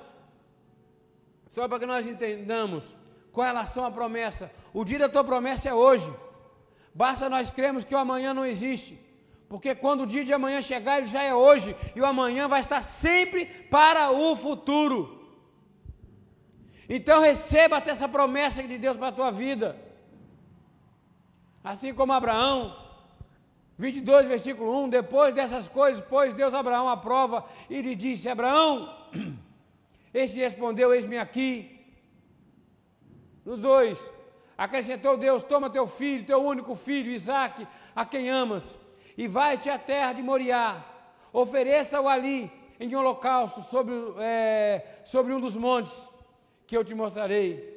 só 1.49 1.67
para 1.67 1.79
que 1.79 1.87
nós 1.87 2.07
entendamos 2.07 2.95
com 3.33 3.41
relação 3.41 3.85
à 3.85 3.91
promessa. 3.91 4.51
O 4.73 4.85
dia 4.85 4.99
da 4.99 5.09
tua 5.09 5.25
promessa 5.25 5.69
é 5.69 5.75
hoje. 5.75 6.13
Basta 6.93 7.29
nós 7.29 7.51
cremos 7.51 7.83
que 7.83 7.95
o 7.95 7.99
amanhã 7.99 8.35
não 8.35 8.45
existe. 8.45 9.01
Porque 9.49 9.75
quando 9.75 10.03
o 10.03 10.07
dia 10.07 10.25
de 10.25 10.33
amanhã 10.33 10.61
chegar, 10.61 10.99
ele 10.99 11.07
já 11.07 11.23
é 11.23 11.35
hoje. 11.35 11.75
E 11.97 12.01
o 12.01 12.07
amanhã 12.07 12.49
vai 12.49 12.61
estar 12.61 12.83
sempre 12.83 13.47
para 13.47 14.11
o 14.11 14.37
futuro. 14.37 15.25
Então 16.89 17.21
receba 17.21 17.83
essa 17.87 18.07
promessa 18.07 18.63
de 18.63 18.77
Deus 18.77 18.97
para 18.97 19.09
a 19.09 19.13
tua 19.13 19.31
vida. 19.31 19.84
Assim 21.65 21.95
como 21.95 22.13
Abraão, 22.13 22.77
22, 23.79 24.27
versículo 24.27 24.85
1: 24.85 24.91
Depois 24.91 25.35
dessas 25.35 25.67
coisas, 25.67 26.03
pôs 26.03 26.35
Deus 26.35 26.53
Abraão 26.53 26.91
à 26.91 26.97
prova 26.97 27.43
e 27.71 27.81
lhe 27.81 27.95
disse: 27.95 28.29
Abraão, 28.29 28.95
este 30.13 30.39
respondeu: 30.41 30.93
Eis-me 30.93 31.17
aqui. 31.17 31.71
No 33.47 33.57
2, 33.57 34.11
acrescentou 34.59 35.17
Deus: 35.17 35.43
Toma 35.43 35.71
teu 35.71 35.87
filho, 35.87 36.27
teu 36.27 36.43
único 36.43 36.75
filho, 36.75 37.11
Isaque, 37.11 37.67
a 37.97 38.05
quem 38.05 38.29
amas, 38.29 38.79
e 39.17 39.27
vai-te 39.27 39.71
à 39.71 39.79
terra 39.79 40.13
de 40.13 40.23
Moriá, 40.23 40.85
ofereça-o 41.33 42.07
ali 42.07 42.53
em 42.79 42.95
holocausto 42.95 43.63
sobre, 43.63 43.95
é, 44.19 45.01
sobre 45.07 45.33
um 45.33 45.41
dos 45.41 45.57
montes 45.57 46.11
que 46.67 46.77
eu 46.77 46.85
te 46.85 46.95
mostrarei. 46.95 47.74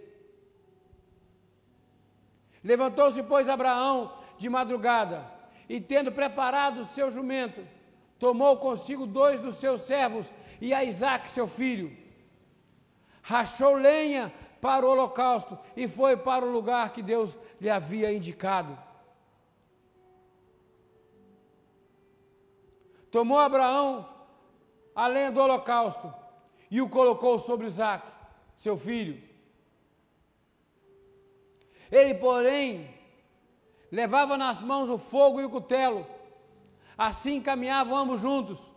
Levantou-se, 2.68 3.24
pois, 3.24 3.48
Abraão 3.48 4.12
de 4.38 4.50
madrugada, 4.50 5.26
e 5.70 5.80
tendo 5.80 6.12
preparado 6.12 6.82
o 6.82 6.86
seu 6.86 7.10
jumento, 7.10 7.66
tomou 8.20 8.58
consigo 8.58 9.08
dois 9.08 9.40
dos 9.40 9.56
seus 9.56 9.82
servos 9.82 10.30
e 10.60 10.74
a 10.74 10.84
Isaac, 10.84 11.30
seu 11.30 11.48
filho. 11.48 11.96
Rachou 13.22 13.74
lenha 13.76 14.34
para 14.60 14.86
o 14.86 14.90
holocausto 14.90 15.58
e 15.78 15.88
foi 15.88 16.18
para 16.18 16.46
o 16.46 16.52
lugar 16.52 16.92
que 16.92 17.02
Deus 17.02 17.38
lhe 17.62 17.70
havia 17.70 18.12
indicado. 18.12 18.78
Tomou 23.10 23.40
Abraão 23.40 24.10
a 24.94 25.08
lenha 25.08 25.32
do 25.32 25.40
holocausto 25.40 26.14
e 26.70 26.82
o 26.82 26.90
colocou 26.90 27.40
sobre 27.40 27.68
Isaac, 27.68 28.06
seu 28.58 28.76
filho. 28.76 29.27
Ele, 31.91 32.13
porém, 32.15 32.93
levava 33.91 34.38
nas 34.38 34.62
mãos 34.62 34.89
o 34.89 34.97
fogo 34.97 35.39
e 35.39 35.45
o 35.45 35.50
cutelo. 35.50 36.06
Assim 36.97 37.41
caminhavam 37.41 37.97
ambos 37.97 38.21
juntos. 38.21 38.73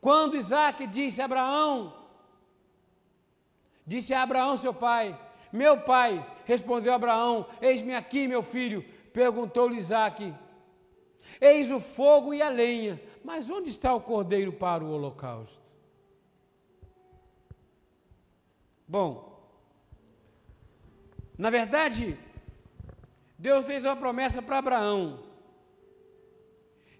Quando 0.00 0.36
Isaac 0.36 0.86
disse 0.86 1.22
a 1.22 1.24
Abraão, 1.24 1.94
disse 3.86 4.12
a 4.12 4.22
Abraão, 4.22 4.56
seu 4.56 4.74
pai, 4.74 5.18
meu 5.52 5.80
pai, 5.80 6.26
respondeu 6.44 6.92
Abraão, 6.92 7.46
eis-me 7.60 7.94
aqui, 7.94 8.28
meu 8.28 8.42
filho. 8.42 8.84
Perguntou-lhe 9.12 9.78
Isaac, 9.78 10.34
Eis 11.40 11.70
o 11.70 11.80
fogo 11.80 12.32
e 12.32 12.42
a 12.42 12.48
lenha, 12.48 13.00
mas 13.22 13.50
onde 13.50 13.68
está 13.68 13.94
o 13.94 14.00
cordeiro 14.00 14.52
para 14.52 14.84
o 14.84 14.90
holocausto? 14.90 15.62
Bom, 18.86 19.33
na 21.36 21.50
verdade, 21.50 22.16
Deus 23.38 23.66
fez 23.66 23.84
uma 23.84 23.96
promessa 23.96 24.40
para 24.40 24.58
Abraão, 24.58 25.24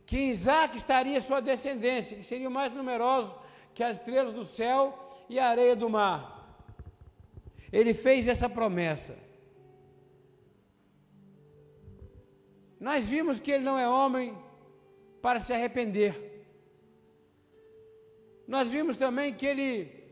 que 0.05 0.17
Isaac 0.17 0.77
estaria 0.77 1.21
sua 1.21 1.41
descendência, 1.41 2.17
que 2.17 2.25
seria 2.25 2.51
mais 2.51 2.75
numeroso 2.75 3.39
que 3.75 3.83
as 3.83 3.97
estrelas 3.97 4.33
do 4.33 4.45
céu 4.45 4.99
e 5.29 5.39
a 5.39 5.49
areia 5.49 5.75
do 5.75 5.89
mar. 5.89 6.63
Ele 7.73 7.95
fez 7.95 8.29
essa 8.29 8.49
promessa. 8.49 9.17
Nós 12.79 13.05
vimos 13.05 13.41
que 13.41 13.51
ele 13.51 13.65
não 13.65 13.79
é 13.79 13.89
homem 13.89 14.37
para 15.23 15.41
se 15.41 15.53
arrepender. 15.53 16.47
Nós 18.47 18.69
vimos 18.69 18.97
também 18.97 19.33
que 19.33 19.47
ele, 19.47 20.04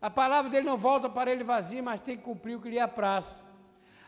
a 0.00 0.10
palavra 0.10 0.50
dele 0.50 0.66
não 0.66 0.76
volta 0.76 1.08
para 1.08 1.30
ele 1.30 1.42
vazia, 1.42 1.82
mas 1.82 2.00
tem 2.00 2.16
que 2.16 2.22
cumprir 2.22 2.56
o 2.56 2.60
que 2.60 2.70
lhe 2.70 2.78
apraz. 2.78 3.44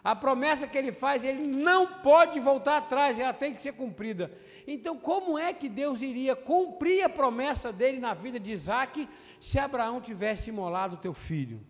A 0.02 0.16
promessa 0.16 0.66
que 0.66 0.78
ele 0.78 0.92
faz, 0.92 1.24
ele 1.24 1.46
não 1.46 2.00
pode 2.00 2.40
voltar 2.40 2.78
atrás, 2.78 3.18
ela 3.18 3.34
tem 3.34 3.52
que 3.52 3.60
ser 3.60 3.72
cumprida. 3.72 4.32
Então, 4.66 4.96
como 4.96 5.38
é 5.38 5.52
que 5.52 5.68
Deus 5.68 6.00
iria 6.00 6.34
cumprir 6.34 7.02
a 7.02 7.08
promessa 7.08 7.70
dele 7.72 7.98
na 7.98 8.14
vida 8.14 8.40
de 8.40 8.52
Isaac 8.52 9.08
se 9.38 9.58
Abraão 9.58 10.00
tivesse 10.00 10.48
imolado 10.48 10.94
o 10.94 10.98
teu 10.98 11.12
filho? 11.12 11.60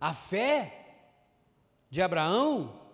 A 0.00 0.14
fé 0.14 0.86
de 1.90 2.00
Abraão, 2.00 2.87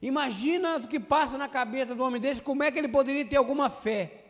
imagina 0.00 0.76
o 0.76 0.86
que 0.86 1.00
passa 1.00 1.36
na 1.38 1.48
cabeça 1.48 1.94
do 1.94 2.02
homem 2.02 2.20
desse, 2.20 2.42
como 2.42 2.62
é 2.62 2.70
que 2.70 2.78
ele 2.78 2.88
poderia 2.88 3.24
ter 3.24 3.36
alguma 3.36 3.68
fé? 3.68 4.26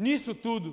nisso 0.00 0.34
tudo. 0.34 0.68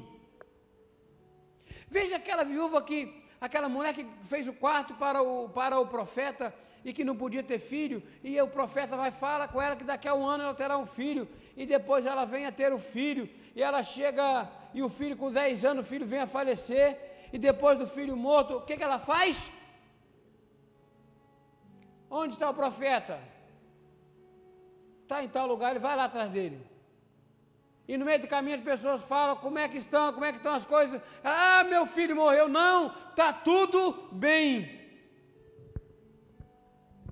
Veja 1.89 2.15
aquela 2.15 2.45
viúva 2.45 2.81
que, 2.81 2.99
aquela 3.41 3.67
mulher 3.67 3.93
que 3.93 4.05
fez 4.23 4.47
o 4.47 4.53
quarto 4.53 4.93
para 4.93 5.21
o, 5.21 5.49
para 5.49 5.77
o 5.77 5.85
profeta 5.85 6.55
e 6.85 6.93
que 6.93 7.03
não 7.03 7.17
podia 7.17 7.43
ter 7.43 7.59
filho, 7.59 8.01
e 8.23 8.39
o 8.41 8.47
profeta 8.47 8.95
vai 8.95 9.11
falar 9.11 9.49
com 9.49 9.61
ela 9.61 9.75
que 9.75 9.83
daqui 9.83 10.07
a 10.07 10.15
um 10.15 10.25
ano 10.25 10.43
ela 10.43 10.53
terá 10.53 10.77
um 10.77 10.85
filho, 10.85 11.27
e 11.57 11.65
depois 11.65 12.05
ela 12.05 12.23
vem 12.23 12.45
a 12.45 12.51
ter 12.51 12.71
o 12.71 12.77
filho, 12.77 13.29
e 13.53 13.61
ela 13.61 13.83
chega, 13.83 14.49
e 14.73 14.81
o 14.81 14.87
filho 14.87 15.17
com 15.17 15.29
10 15.29 15.65
anos, 15.65 15.85
o 15.85 15.89
filho 15.89 16.05
vem 16.05 16.21
a 16.21 16.27
falecer, 16.27 16.97
e 17.33 17.37
depois 17.37 17.77
do 17.77 17.85
filho 17.85 18.15
morto, 18.15 18.55
o 18.55 18.61
que, 18.61 18.77
que 18.77 18.83
ela 18.83 18.99
faz? 18.99 19.51
Onde 22.09 22.33
está 22.33 22.49
o 22.49 22.53
profeta? 22.53 23.19
Está 25.03 25.23
em 25.23 25.29
tal 25.29 25.47
lugar, 25.47 25.71
ele 25.71 25.79
vai 25.79 25.95
lá 25.95 26.05
atrás 26.05 26.29
dele. 26.29 26.65
E 27.87 27.97
no 27.97 28.05
meio 28.05 28.19
do 28.19 28.27
caminho 28.27 28.57
as 28.57 28.63
pessoas 28.63 29.03
falam 29.03 29.37
como 29.37 29.57
é 29.57 29.69
que 29.69 29.77
estão, 29.77 30.11
como 30.11 30.25
é 30.25 30.31
que 30.31 30.37
estão 30.37 30.53
as 30.53 30.65
coisas. 30.65 31.01
Ah, 31.23 31.63
meu 31.63 31.85
filho 31.85 32.15
morreu. 32.15 32.49
Não, 32.49 32.87
está 32.87 33.31
tudo 33.31 34.09
bem. 34.11 34.77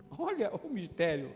Olha 0.18 0.52
o 0.54 0.70
mistério. 0.70 1.34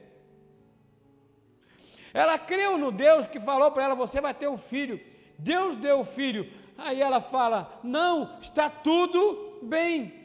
Ela 2.13 2.37
creu 2.37 2.77
no 2.77 2.91
Deus 2.91 3.27
que 3.27 3.39
falou 3.39 3.71
para 3.71 3.83
ela: 3.85 3.95
você 3.95 4.19
vai 4.19 4.33
ter 4.33 4.49
um 4.49 4.57
filho. 4.57 4.99
Deus 5.37 5.77
deu 5.77 6.01
o 6.01 6.05
filho. 6.05 6.51
Aí 6.77 7.01
ela 7.01 7.21
fala: 7.21 7.79
não, 7.81 8.37
está 8.41 8.69
tudo 8.69 9.59
bem. 9.63 10.18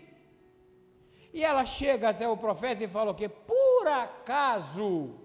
E 1.34 1.44
ela 1.44 1.66
chega 1.66 2.08
até 2.08 2.26
o 2.26 2.36
profeta 2.36 2.82
e 2.82 2.88
fala 2.88 3.10
o 3.10 3.14
quê? 3.14 3.28
Por 3.28 3.86
acaso 3.88 5.24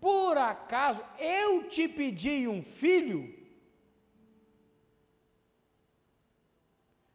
por 0.00 0.38
acaso 0.38 1.04
eu 1.18 1.68
te 1.68 1.86
pedi 1.86 2.48
um 2.48 2.62
filho? 2.62 3.38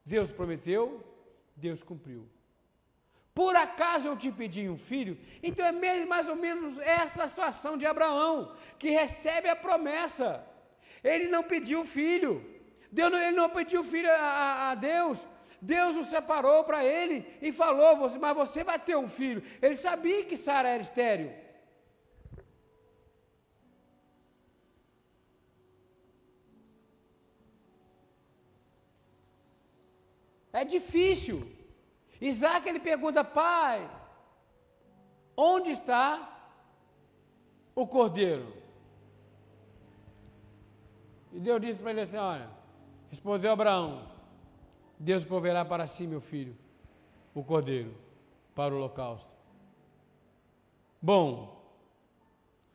Deus 0.06 0.32
prometeu, 0.32 1.04
Deus 1.56 1.82
cumpriu. 1.82 2.30
Por 3.34 3.56
acaso 3.56 4.08
eu 4.08 4.16
te 4.16 4.32
pedi 4.32 4.70
um 4.70 4.78
filho? 4.78 5.18
Então 5.42 5.66
é 5.66 6.06
mais 6.06 6.30
ou 6.30 6.36
menos 6.36 6.78
essa 6.78 7.28
situação 7.28 7.76
de 7.76 7.88
Abraão, 7.88 8.56
que 8.78 8.92
recebe 8.92 9.50
a 9.50 9.56
promessa. 9.56 10.46
Ele 11.04 11.28
não 11.28 11.44
pediu 11.44 11.84
filho. 11.84 12.34
Deus, 12.92 13.12
ele 13.14 13.32
não 13.32 13.50
pediu 13.50 13.84
filho 13.84 14.10
a, 14.12 14.70
a 14.70 14.76
Deus. 14.76 15.28
Deus 15.74 15.98
o 15.98 16.04
separou 16.04 16.64
para 16.64 16.84
ele 16.84 17.18
e 17.42 17.52
falou: 17.52 17.98
Mas 18.20 18.36
você 18.36 18.64
vai 18.64 18.78
ter 18.78 18.96
um 18.96 19.08
filho. 19.08 19.42
Ele 19.62 19.76
sabia 19.76 20.24
que 20.24 20.38
Sara 20.38 20.70
era 20.70 20.82
estéreo. 20.82 21.32
É 30.54 30.64
difícil. 30.64 31.38
Isaac 32.22 32.68
ele 32.68 32.80
pergunta, 32.80 33.24
pai, 33.24 33.90
onde 35.36 35.72
está 35.72 36.08
o 37.76 37.86
cordeiro? 37.86 38.48
E 41.34 41.40
Deus 41.40 41.60
disse 41.60 41.82
para 41.82 41.92
ele 41.92 42.02
assim: 42.02 42.18
Olha, 42.18 42.50
respondeu 43.10 43.52
Abraão: 43.52 44.15
Deus 45.00 45.26
proverá 45.26 45.66
para 45.66 45.88
si, 45.88 46.08
meu 46.08 46.22
filho, 46.22 46.56
o 47.34 47.44
cordeiro 47.44 47.94
para 48.54 48.74
o 48.74 48.78
holocausto. 48.78 49.34
Bom, 51.02 51.62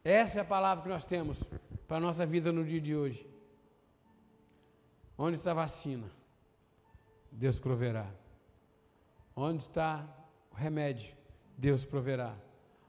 essa 0.04 0.38
é 0.38 0.42
a 0.42 0.44
palavra 0.44 0.82
que 0.82 0.88
nós 0.88 1.04
temos 1.04 1.42
para 1.88 1.96
a 1.96 2.00
nossa 2.00 2.24
vida 2.24 2.52
no 2.52 2.64
dia 2.64 2.80
de 2.80 2.94
hoje. 2.94 3.28
Onde 5.16 5.36
está 5.36 5.50
a 5.50 5.54
vacina? 5.54 6.10
Deus 7.30 7.58
proverá. 7.58 8.06
Onde 9.34 9.62
está 9.62 10.06
o 10.50 10.54
remédio? 10.54 11.14
Deus 11.56 11.84
proverá. 11.84 12.34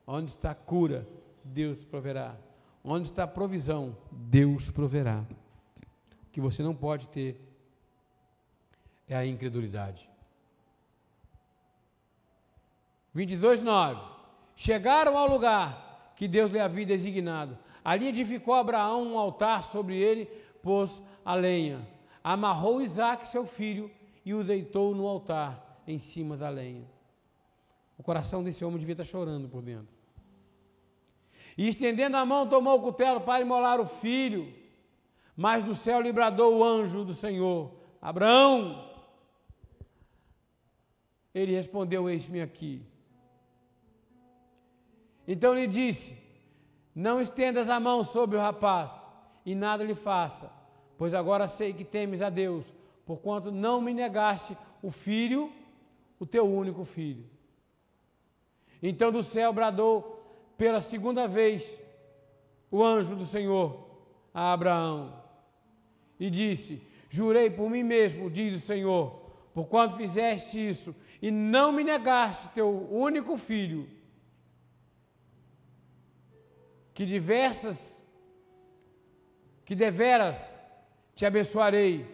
Onde 0.05 0.31
está 0.31 0.51
a 0.51 0.55
cura? 0.55 1.07
Deus 1.43 1.83
proverá. 1.83 2.37
Onde 2.83 3.07
está 3.07 3.23
a 3.23 3.27
provisão? 3.27 3.97
Deus 4.11 4.71
proverá. 4.71 5.25
Que 6.31 6.39
você 6.39 6.63
não 6.63 6.75
pode 6.75 7.09
ter 7.09 7.50
é 9.13 9.17
a 9.17 9.25
incredulidade. 9.25 10.09
22, 13.13 13.61
9. 13.61 14.01
Chegaram 14.55 15.17
ao 15.17 15.27
lugar 15.27 16.13
que 16.15 16.29
Deus 16.29 16.49
lhe 16.49 16.59
havia 16.59 16.85
designado. 16.85 17.57
Ali 17.83 18.07
edificou 18.07 18.53
Abraão 18.53 19.03
um 19.03 19.19
altar, 19.19 19.65
sobre 19.65 19.97
ele 19.97 20.25
pôs 20.63 21.01
a 21.25 21.35
lenha. 21.35 21.85
Amarrou 22.23 22.81
Isaac, 22.81 23.27
seu 23.27 23.45
filho, 23.45 23.91
e 24.23 24.33
o 24.33 24.45
deitou 24.45 24.95
no 24.95 25.05
altar, 25.05 25.81
em 25.85 25.99
cima 25.99 26.37
da 26.37 26.47
lenha. 26.47 26.87
O 27.97 28.03
coração 28.03 28.41
desse 28.41 28.63
homem 28.63 28.79
devia 28.79 28.93
estar 28.93 29.03
chorando 29.03 29.49
por 29.49 29.61
dentro. 29.61 29.93
E 31.57 31.67
estendendo 31.67 32.15
a 32.15 32.25
mão, 32.25 32.47
tomou 32.47 32.77
o 32.77 32.81
cutelo 32.81 33.19
para 33.19 33.41
imolar 33.41 33.81
o 33.81 33.85
filho. 33.85 34.53
Mas 35.35 35.65
do 35.65 35.75
céu 35.75 35.99
lhe 35.99 36.13
bradou 36.13 36.59
o 36.59 36.63
anjo 36.63 37.03
do 37.03 37.13
Senhor: 37.13 37.73
Abraão! 38.01 38.90
Ele 41.33 41.55
respondeu: 41.55 42.09
Eis-me 42.09 42.41
aqui. 42.41 42.81
Então 45.27 45.53
lhe 45.53 45.67
disse: 45.67 46.17
Não 46.93 47.21
estendas 47.21 47.69
a 47.69 47.79
mão 47.79 48.03
sobre 48.03 48.37
o 48.37 48.41
rapaz, 48.41 49.05
e 49.45 49.55
nada 49.55 49.83
lhe 49.83 49.95
faça, 49.95 50.51
pois 50.97 51.13
agora 51.13 51.47
sei 51.47 51.73
que 51.73 51.83
temes 51.83 52.21
a 52.21 52.29
Deus, 52.29 52.73
porquanto 53.05 53.51
não 53.51 53.81
me 53.81 53.93
negaste 53.93 54.57
o 54.81 54.91
filho, 54.91 55.51
o 56.19 56.25
teu 56.25 56.45
único 56.45 56.83
filho. 56.83 57.25
Então 58.81 59.11
do 59.11 59.21
céu 59.21 59.53
bradou 59.53 60.53
pela 60.57 60.81
segunda 60.81 61.27
vez 61.27 61.77
o 62.69 62.83
anjo 62.83 63.15
do 63.15 63.25
Senhor 63.25 63.87
a 64.33 64.53
Abraão 64.53 65.21
e 66.19 66.29
disse: 66.29 66.81
Jurei 67.09 67.49
por 67.49 67.69
mim 67.69 67.83
mesmo, 67.83 68.29
diz 68.29 68.55
o 68.55 68.65
Senhor, 68.65 69.19
porquanto 69.53 69.97
fizeste 69.97 70.69
isso 70.69 70.95
e 71.21 71.29
não 71.29 71.71
me 71.71 71.83
negaste 71.83 72.49
teu 72.49 72.87
único 72.91 73.37
filho, 73.37 73.87
que 76.93 77.05
diversas, 77.05 78.05
que 79.63 79.75
deveras 79.75 80.51
te 81.13 81.25
abençoarei 81.25 82.05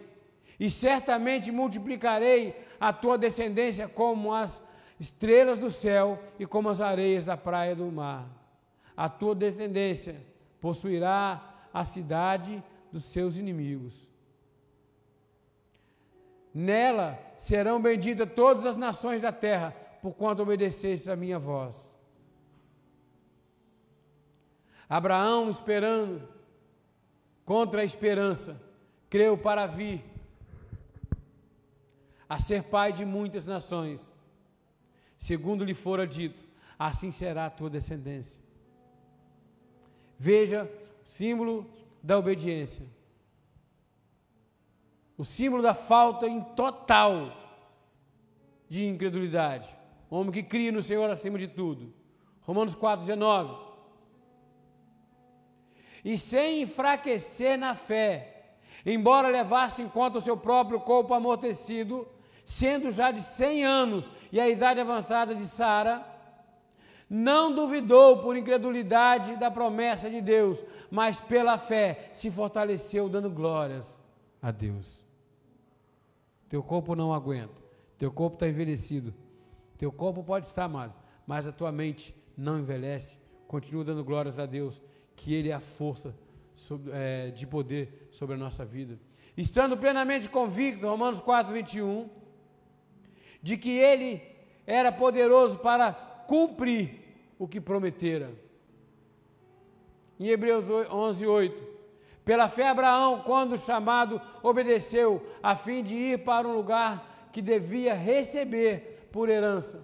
e 0.60 0.68
certamente 0.68 1.50
multiplicarei 1.50 2.54
a 2.78 2.92
tua 2.92 3.16
descendência 3.16 3.88
como 3.88 4.34
as 4.34 4.62
estrelas 5.00 5.58
do 5.58 5.70
céu 5.70 6.22
e 6.38 6.46
como 6.46 6.68
as 6.68 6.80
areias 6.80 7.24
da 7.24 7.36
praia 7.36 7.74
do 7.74 7.90
mar. 7.90 8.28
A 8.96 9.08
tua 9.08 9.34
descendência 9.34 10.16
possuirá 10.60 11.68
a 11.72 11.84
cidade 11.84 12.62
dos 12.92 13.04
seus 13.04 13.36
inimigos. 13.36 14.08
Nela 16.52 17.27
serão 17.38 17.80
benditas 17.80 18.28
todas 18.34 18.66
as 18.66 18.76
nações 18.76 19.22
da 19.22 19.32
terra, 19.32 19.70
por 20.02 20.12
quanto 20.12 20.42
obedecestes 20.42 21.08
a 21.08 21.16
minha 21.16 21.38
voz. 21.38 21.90
Abraão, 24.88 25.48
esperando, 25.48 26.28
contra 27.44 27.80
a 27.80 27.84
esperança, 27.84 28.60
creu 29.08 29.38
para 29.38 29.66
vir 29.66 30.04
a 32.28 32.38
ser 32.38 32.64
pai 32.64 32.92
de 32.92 33.04
muitas 33.04 33.46
nações. 33.46 34.12
Segundo 35.16 35.64
lhe 35.64 35.74
fora 35.74 36.06
dito, 36.06 36.44
assim 36.78 37.10
será 37.10 37.46
a 37.46 37.50
tua 37.50 37.70
descendência. 37.70 38.42
Veja, 40.18 40.70
símbolo 41.06 41.70
da 42.02 42.18
obediência. 42.18 42.84
O 45.18 45.24
símbolo 45.24 45.62
da 45.62 45.74
falta 45.74 46.26
em 46.26 46.40
total 46.40 47.32
de 48.68 48.86
incredulidade. 48.86 49.68
Homem 50.08 50.32
que 50.32 50.42
cria 50.42 50.72
no 50.72 50.80
Senhor 50.80 51.10
acima 51.10 51.38
de 51.38 51.48
tudo. 51.48 51.92
Romanos 52.40 52.74
4, 52.74 53.04
19 53.04 53.68
e 56.04 56.16
sem 56.16 56.62
enfraquecer 56.62 57.58
na 57.58 57.74
fé, 57.74 58.54
embora 58.84 59.28
levasse 59.28 59.82
em 59.82 59.88
conta 59.88 60.18
o 60.18 60.22
seu 60.22 60.36
próprio 60.36 60.80
corpo 60.80 61.14
amortecido, 61.14 62.08
sendo 62.44 62.90
já 62.90 63.10
de 63.10 63.20
cem 63.20 63.64
anos 63.64 64.08
e 64.32 64.40
a 64.40 64.48
idade 64.48 64.80
avançada 64.80 65.34
de 65.34 65.46
Sara, 65.46 66.04
não 67.10 67.54
duvidou 67.54 68.22
por 68.22 68.36
incredulidade 68.36 69.36
da 69.36 69.50
promessa 69.50 70.10
de 70.10 70.20
Deus, 70.20 70.62
mas 70.90 71.20
pela 71.20 71.56
fé 71.58 72.10
se 72.12 72.30
fortaleceu, 72.30 73.08
dando 73.08 73.30
glórias 73.30 74.02
a 74.42 74.50
Deus. 74.50 75.07
Teu 76.48 76.62
corpo 76.62 76.94
não 76.94 77.12
aguenta, 77.12 77.62
teu 77.98 78.10
corpo 78.10 78.36
está 78.36 78.48
envelhecido, 78.48 79.14
teu 79.76 79.92
corpo 79.92 80.24
pode 80.24 80.46
estar 80.46 80.68
mais, 80.68 80.92
mas 81.26 81.46
a 81.46 81.52
tua 81.52 81.70
mente 81.70 82.14
não 82.36 82.58
envelhece, 82.58 83.18
continua 83.46 83.84
dando 83.84 84.04
glórias 84.04 84.38
a 84.38 84.46
Deus 84.46 84.80
que 85.14 85.34
Ele 85.34 85.50
é 85.50 85.54
a 85.54 85.60
força 85.60 86.14
sobre, 86.54 86.92
é, 86.92 87.30
de 87.30 87.46
poder 87.46 88.08
sobre 88.10 88.34
a 88.34 88.38
nossa 88.38 88.64
vida. 88.64 88.98
Estando 89.36 89.76
plenamente 89.76 90.28
convicto, 90.28 90.86
Romanos 90.86 91.20
4, 91.20 91.52
21, 91.52 92.08
de 93.42 93.56
que 93.56 93.70
Ele 93.70 94.22
era 94.66 94.90
poderoso 94.90 95.58
para 95.58 95.92
cumprir 95.92 97.00
o 97.38 97.46
que 97.46 97.60
prometera. 97.60 98.32
Em 100.18 100.28
Hebreus 100.28 100.64
11, 100.68 101.26
8. 101.26 101.77
Pela 102.28 102.46
fé, 102.46 102.68
Abraão, 102.68 103.22
quando 103.22 103.56
chamado, 103.56 104.20
obedeceu, 104.42 105.26
a 105.42 105.56
fim 105.56 105.82
de 105.82 105.94
ir 105.94 106.24
para 106.24 106.46
um 106.46 106.52
lugar 106.52 107.30
que 107.32 107.40
devia 107.40 107.94
receber 107.94 109.08
por 109.10 109.30
herança, 109.30 109.82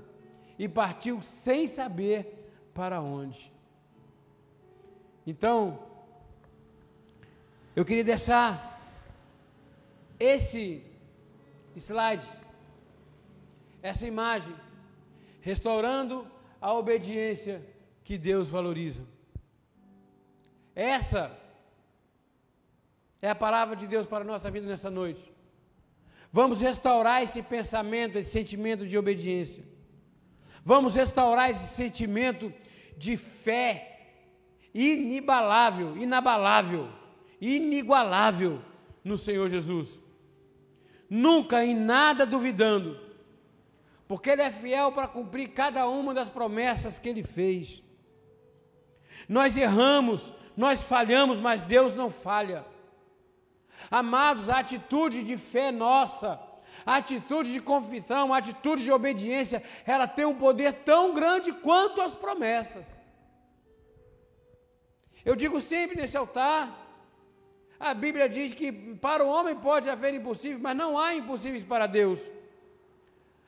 e 0.59 0.69
partiu 0.69 1.23
sem 1.23 1.67
saber 1.67 2.53
para 2.75 3.01
onde. 3.01 3.51
Então, 5.27 5.79
eu 7.75 7.83
queria 7.83 8.05
deixar 8.05 8.79
esse 10.21 10.85
slide, 11.75 12.29
essa 13.83 14.07
imagem, 14.07 14.55
restaurando 15.41 16.31
a 16.61 16.75
obediência 16.75 17.67
que 18.03 18.19
Deus 18.19 18.51
valoriza. 18.51 19.03
Essa 20.77 21.43
é 23.25 23.31
a 23.31 23.35
palavra 23.35 23.75
de 23.75 23.87
Deus 23.87 24.07
para 24.07 24.23
a 24.23 24.27
nossa 24.27 24.51
vida 24.51 24.67
nessa 24.67 24.91
noite. 24.91 25.33
Vamos 26.31 26.61
restaurar 26.61 27.23
esse 27.23 27.43
pensamento, 27.43 28.19
esse 28.19 28.31
sentimento 28.31 28.87
de 28.87 28.99
obediência. 28.99 29.65
Vamos 30.63 30.95
restaurar 30.95 31.51
esse 31.51 31.75
sentimento 31.75 32.53
de 32.99 33.17
fé 33.17 33.71
inibalável, 34.75 35.97
inabalável, 35.97 36.91
inigualável 37.41 38.61
no 39.03 39.17
Senhor 39.17 39.49
Jesus. 39.49 39.99
Nunca 41.09 41.65
em 41.65 41.75
nada 41.75 42.27
duvidando, 42.27 43.01
porque 44.07 44.29
Ele 44.29 44.43
é 44.43 44.51
fiel 44.51 44.93
para 44.93 45.09
cumprir 45.09 45.49
cada 45.49 45.89
uma 45.89 46.13
das 46.13 46.29
promessas 46.29 46.99
que 46.99 47.09
Ele 47.09 47.23
fez. 47.23 47.83
Nós 49.27 49.57
erramos, 49.57 50.31
nós 50.55 50.83
falhamos, 50.83 51.41
mas 51.41 51.63
Deus 51.63 51.95
não 51.95 52.11
falha. 52.11 52.74
Amados, 53.91 54.49
a 54.49 54.59
atitude 54.59 55.23
de 55.23 55.37
fé 55.37 55.71
nossa, 55.71 56.41
a 56.85 56.97
atitude 56.97 57.53
de 57.53 57.61
confissão, 57.61 58.33
a 58.33 58.39
atitude 58.39 58.85
de 58.85 58.93
obediência, 58.93 59.63
ela 59.87 60.07
tem 60.07 60.25
um 60.25 60.35
poder 60.35 60.73
tão 60.85 61.15
grande 61.15 61.53
quanto 61.53 62.01
as 62.01 62.15
promessas. 62.15 62.87
Eu 65.25 65.35
digo 65.35 65.61
sempre 65.61 65.97
nesse 65.97 66.17
altar, 66.17 66.85
a 67.79 67.95
Bíblia 67.95 68.29
diz 68.29 68.55
que 68.55 68.71
para 68.73 69.25
o 69.25 69.29
homem 69.29 69.57
pode 69.57 69.89
haver 69.89 70.15
impossível, 70.15 70.59
mas 70.61 70.77
não 70.77 70.99
há 70.99 71.15
impossíveis 71.15 71.65
para 71.65 71.87
Deus. 71.87 72.31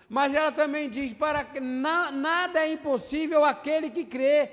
Mas 0.09 0.35
ela 0.35 0.53
também 0.53 0.89
diz: 0.89 1.13
para 1.13 1.47
na, 1.61 2.11
nada 2.11 2.61
é 2.61 2.73
impossível 2.73 3.45
aquele 3.45 3.91
que 3.91 4.05
crê, 4.05 4.51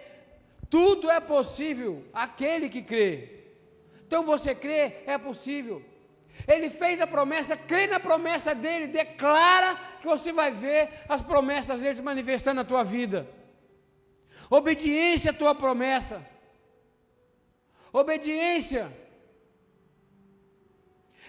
tudo 0.69 1.09
é 1.09 1.19
possível 1.19 2.03
aquele 2.13 2.69
que 2.69 2.81
crê. 2.81 3.42
Então 4.05 4.23
você 4.23 4.53
crê, 4.53 5.03
é 5.05 5.17
possível. 5.17 5.83
Ele 6.47 6.69
fez 6.69 6.99
a 6.99 7.07
promessa, 7.07 7.55
crê 7.55 7.87
na 7.87 7.99
promessa 7.99 8.53
dele, 8.53 8.87
declara 8.87 9.75
que 10.01 10.07
você 10.07 10.31
vai 10.31 10.51
ver 10.51 10.89
as 11.07 11.21
promessas 11.21 11.79
dele 11.79 11.95
se 11.95 12.01
manifestando 12.01 12.55
na 12.55 12.63
tua 12.63 12.83
vida. 12.83 13.27
Obediência 14.49 15.31
à 15.31 15.33
tua 15.33 15.55
promessa. 15.55 16.25
Obediência 17.91 18.91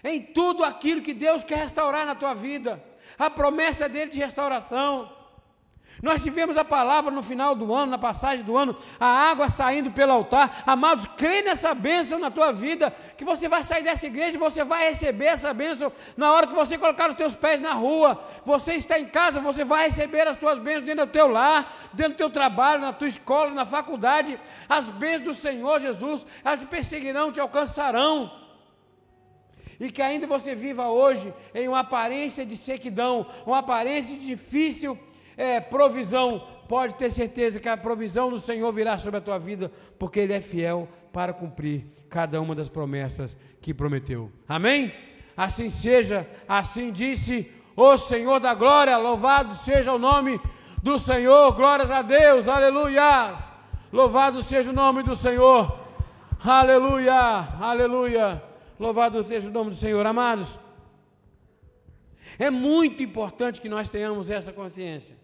em 0.02 0.20
tudo 0.20 0.64
aquilo 0.64 1.02
que 1.02 1.14
Deus 1.14 1.44
quer 1.44 1.58
restaurar 1.58 2.04
na 2.04 2.14
tua 2.14 2.34
vida. 2.34 2.82
A 3.18 3.30
promessa 3.30 3.88
dele 3.88 4.10
de 4.10 4.18
restauração. 4.18 5.13
Nós 6.02 6.22
tivemos 6.22 6.56
a 6.56 6.64
palavra 6.64 7.10
no 7.10 7.22
final 7.22 7.54
do 7.54 7.72
ano, 7.72 7.92
na 7.92 7.98
passagem 7.98 8.44
do 8.44 8.56
ano, 8.56 8.76
a 8.98 9.06
água 9.06 9.48
saindo 9.48 9.90
pelo 9.90 10.12
altar. 10.12 10.62
Amados, 10.66 11.06
crê 11.16 11.42
nessa 11.42 11.74
bênção 11.74 12.18
na 12.18 12.30
tua 12.30 12.52
vida, 12.52 12.94
que 13.16 13.24
você 13.24 13.48
vai 13.48 13.62
sair 13.62 13.82
dessa 13.82 14.06
igreja 14.06 14.38
você 14.38 14.64
vai 14.64 14.88
receber 14.88 15.26
essa 15.26 15.54
bênção 15.54 15.92
na 16.16 16.32
hora 16.32 16.46
que 16.46 16.54
você 16.54 16.76
colocar 16.76 17.10
os 17.10 17.16
teus 17.16 17.34
pés 17.34 17.60
na 17.60 17.72
rua. 17.72 18.22
Você 18.44 18.74
está 18.74 18.98
em 18.98 19.06
casa, 19.06 19.40
você 19.40 19.64
vai 19.64 19.84
receber 19.84 20.26
as 20.26 20.36
tuas 20.36 20.58
bênçãos 20.58 20.84
dentro 20.84 21.06
do 21.06 21.12
teu 21.12 21.28
lar, 21.28 21.74
dentro 21.92 22.14
do 22.14 22.16
teu 22.16 22.30
trabalho, 22.30 22.80
na 22.80 22.92
tua 22.92 23.08
escola, 23.08 23.50
na 23.50 23.64
faculdade. 23.64 24.38
As 24.68 24.88
bênçãos 24.88 25.24
do 25.24 25.34
Senhor 25.34 25.80
Jesus, 25.80 26.26
elas 26.44 26.60
te 26.60 26.66
perseguirão, 26.66 27.32
te 27.32 27.40
alcançarão 27.40 28.44
e 29.80 29.90
que 29.90 30.02
ainda 30.02 30.26
você 30.26 30.54
viva 30.54 30.88
hoje 30.88 31.34
em 31.54 31.68
uma 31.68 31.80
aparência 31.80 32.46
de 32.46 32.56
sequidão, 32.56 33.26
uma 33.44 33.58
aparência 33.58 34.16
difícil 34.16 34.98
é, 35.36 35.60
provisão, 35.60 36.46
pode 36.68 36.94
ter 36.94 37.10
certeza 37.10 37.60
que 37.60 37.68
a 37.68 37.76
provisão 37.76 38.30
do 38.30 38.38
Senhor 38.38 38.72
virá 38.72 38.98
sobre 38.98 39.18
a 39.18 39.20
tua 39.20 39.38
vida, 39.38 39.70
porque 39.98 40.20
Ele 40.20 40.32
é 40.32 40.40
fiel 40.40 40.88
para 41.12 41.32
cumprir 41.32 41.86
cada 42.08 42.40
uma 42.40 42.54
das 42.54 42.68
promessas 42.68 43.36
que 43.60 43.74
prometeu. 43.74 44.30
Amém? 44.48 44.92
Assim 45.36 45.68
seja, 45.68 46.28
assim 46.48 46.92
disse 46.92 47.50
o 47.76 47.96
Senhor 47.96 48.38
da 48.38 48.54
glória, 48.54 48.96
louvado 48.96 49.54
seja 49.56 49.92
o 49.92 49.98
nome 49.98 50.40
do 50.82 50.98
Senhor, 50.98 51.52
glórias 51.52 51.90
a 51.90 52.02
Deus, 52.02 52.46
aleluia. 52.46 53.34
Louvado 53.92 54.42
seja 54.42 54.70
o 54.70 54.74
nome 54.74 55.02
do 55.02 55.16
Senhor, 55.16 55.80
aleluia, 56.44 57.14
aleluia. 57.60 58.42
Louvado 58.78 59.22
seja 59.22 59.48
o 59.48 59.52
nome 59.52 59.70
do 59.70 59.76
Senhor, 59.76 60.04
amados. 60.06 60.58
É 62.38 62.50
muito 62.50 63.02
importante 63.02 63.60
que 63.60 63.68
nós 63.68 63.88
tenhamos 63.88 64.30
essa 64.30 64.52
consciência 64.52 65.23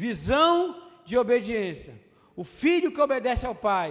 visão 0.00 0.82
de 1.04 1.18
obediência. 1.18 1.94
O 2.34 2.42
filho 2.42 2.90
que 2.90 3.00
obedece 3.00 3.44
ao 3.44 3.54
pai 3.54 3.90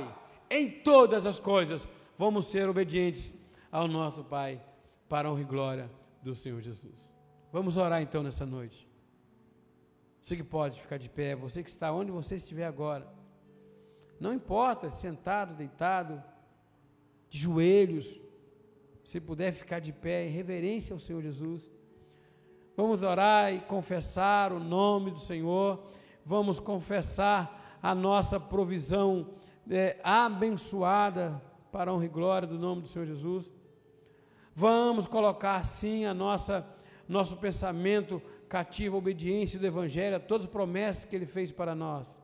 em 0.50 0.68
todas 0.72 1.24
as 1.28 1.40
coisas, 1.40 1.88
vamos 2.18 2.48
ser 2.48 2.68
obedientes 2.68 3.32
ao 3.72 3.88
nosso 3.88 4.24
pai 4.24 4.60
para 5.08 5.28
a 5.28 5.32
honra 5.32 5.42
e 5.42 5.46
glória 5.46 5.92
do 6.24 6.34
Senhor 6.34 6.60
Jesus. 6.62 7.14
Vamos 7.52 7.78
orar 7.78 8.02
então 8.02 8.24
nessa 8.24 8.44
noite. 8.44 8.90
Você 10.20 10.36
que 10.36 10.44
pode 10.44 10.82
ficar 10.82 10.98
de 10.98 11.10
pé, 11.10 11.36
você 11.36 11.62
que 11.62 11.70
está 11.70 11.92
onde 11.92 12.12
você 12.12 12.36
estiver 12.36 12.66
agora. 12.66 13.08
Não 14.20 14.34
importa, 14.34 14.90
sentado, 14.90 15.54
deitado, 15.54 16.22
de 17.30 17.38
joelhos, 17.38 18.20
se 19.04 19.20
puder 19.20 19.54
ficar 19.54 19.80
de 19.80 19.94
pé 19.94 20.28
em 20.28 20.32
reverência 20.32 20.92
ao 20.94 21.00
Senhor 21.00 21.22
Jesus. 21.22 21.70
Vamos 22.82 23.04
orar 23.04 23.54
e 23.54 23.60
confessar 23.60 24.54
o 24.54 24.60
nome 24.60 25.12
do 25.12 25.20
Senhor. 25.20 25.84
Vamos 26.26 26.62
confessar 26.62 27.78
a 27.84 27.94
nossa 27.94 28.40
provisão 28.40 29.32
é, 29.70 30.00
abençoada 30.02 31.42
para 31.74 31.92
a 31.92 31.94
honra 31.94 32.06
e 32.06 32.08
glória 32.08 32.48
do 32.48 32.58
nome 32.58 32.84
do 32.84 32.88
Senhor 32.88 33.04
Jesus. 33.04 33.52
Vamos 34.56 35.08
colocar 35.08 35.62
sim 35.66 36.06
a 36.06 36.14
nossa 36.14 36.66
nosso 37.06 37.36
pensamento 37.36 38.22
cativo 38.48 38.96
obediência 38.96 39.60
do 39.60 39.68
Evangelho, 39.68 40.16
a 40.16 40.20
todas 40.22 40.46
as 40.46 40.52
promessas 40.54 41.04
que 41.04 41.14
Ele 41.18 41.26
fez 41.26 41.52
para 41.52 41.76
nós. 41.76 42.16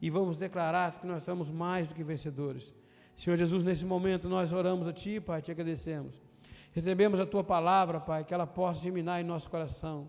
E 0.00 0.10
vamos 0.10 0.36
declarar 0.36 0.98
que 0.98 1.06
nós 1.06 1.22
somos 1.22 1.48
mais 1.48 1.86
do 1.86 1.94
que 1.94 2.02
vencedores. 2.02 2.74
Senhor 3.14 3.36
Jesus, 3.36 3.62
nesse 3.62 3.84
momento 3.84 4.28
nós 4.28 4.52
oramos 4.52 4.88
a 4.88 4.92
Ti, 4.92 5.20
Pai, 5.20 5.40
te 5.40 5.52
agradecemos. 5.52 6.31
Recebemos 6.72 7.20
a 7.20 7.26
Tua 7.26 7.44
palavra, 7.44 8.00
Pai, 8.00 8.24
que 8.24 8.32
ela 8.32 8.46
possa 8.46 8.82
germinar 8.82 9.20
em 9.20 9.24
nosso 9.24 9.48
coração. 9.48 10.08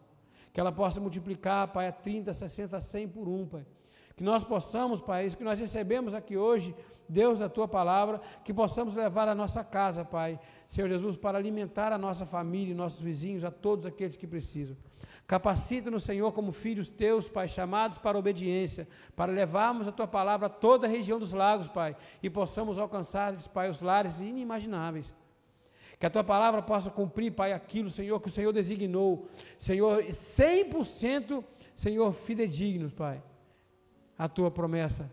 Que 0.52 0.60
ela 0.60 0.72
possa 0.72 1.02
multiplicar, 1.02 1.68
Pai, 1.68 1.88
a 1.88 1.92
30, 1.92 2.34
60, 2.34 2.80
100 2.80 3.08
por 3.10 3.28
um, 3.28 3.46
Pai. 3.46 3.66
Que 4.16 4.24
nós 4.24 4.44
possamos, 4.44 5.02
Pai, 5.02 5.26
isso 5.26 5.38
que 5.38 5.44
nós 5.44 5.60
recebemos 5.60 6.14
aqui 6.14 6.38
hoje, 6.38 6.74
Deus, 7.10 7.40
da 7.40 7.50
Tua 7.50 7.68
palavra, 7.68 8.22
que 8.46 8.54
possamos 8.54 8.96
levar 8.96 9.28
a 9.28 9.36
nossa 9.36 9.64
casa, 9.64 10.06
Pai, 10.06 10.40
Senhor 10.68 10.88
Jesus, 10.88 11.18
para 11.18 11.38
alimentar 11.38 11.92
a 11.92 11.98
nossa 11.98 12.26
família, 12.26 12.74
nossos 12.74 13.02
vizinhos, 13.02 13.44
a 13.44 13.52
todos 13.52 13.86
aqueles 13.86 14.16
que 14.16 14.28
precisam. 14.28 14.78
Capacita-nos, 15.28 16.04
Senhor, 16.04 16.32
como 16.32 16.52
filhos 16.52 16.90
teus, 16.90 17.28
Pai, 17.28 17.48
chamados 17.48 17.98
para 17.98 18.18
obediência, 18.18 18.88
para 19.16 19.32
levarmos 19.32 19.88
a 19.88 19.92
tua 19.92 20.08
palavra 20.08 20.48
a 20.48 20.50
toda 20.50 20.86
a 20.86 20.90
região 20.90 21.20
dos 21.20 21.34
lagos, 21.34 21.68
Pai, 21.68 21.96
e 22.22 22.30
possamos 22.30 22.78
alcançar, 22.78 23.34
Pai, 23.50 23.70
os 23.70 23.82
lares 23.82 24.22
inimagináveis. 24.22 25.14
Que 26.00 26.06
a 26.06 26.10
tua 26.10 26.24
palavra 26.24 26.62
possa 26.62 26.90
cumprir, 26.90 27.32
Pai, 27.32 27.54
aquilo, 27.54 27.90
Senhor, 27.90 28.20
que 28.20 28.28
o 28.28 28.32
Senhor 28.32 28.52
designou. 28.52 29.28
Senhor, 29.58 30.04
100%, 30.04 31.44
Senhor, 31.76 32.12
fidedignos, 32.12 32.94
Pai, 32.94 33.24
a 34.18 34.28
tua 34.28 34.52
promessa. 34.52 35.10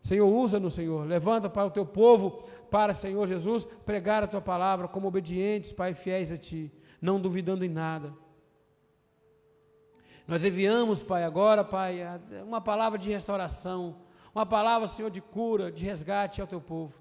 Senhor, 0.00 0.26
usa-nos, 0.26 0.74
Senhor. 0.74 1.06
Levanta 1.06 1.50
para 1.50 1.66
o 1.66 1.70
teu 1.70 1.84
povo, 1.84 2.42
para, 2.70 2.94
Senhor 2.94 3.26
Jesus, 3.26 3.64
pregar 3.84 4.22
a 4.22 4.26
tua 4.26 4.40
palavra 4.40 4.88
como 4.88 5.08
obedientes, 5.08 5.72
Pai, 5.72 5.94
fiéis 5.94 6.32
a 6.32 6.38
ti, 6.38 6.72
não 7.00 7.20
duvidando 7.20 7.64
em 7.64 7.68
nada. 7.68 8.14
Nós 10.26 10.44
enviamos, 10.44 11.02
Pai, 11.02 11.24
agora, 11.24 11.64
Pai, 11.64 12.00
uma 12.46 12.60
palavra 12.60 12.98
de 12.98 13.10
restauração, 13.10 13.96
uma 14.34 14.46
palavra, 14.46 14.86
Senhor, 14.86 15.10
de 15.10 15.20
cura, 15.20 15.70
de 15.72 15.84
resgate 15.84 16.40
ao 16.40 16.46
teu 16.46 16.60
povo. 16.60 16.94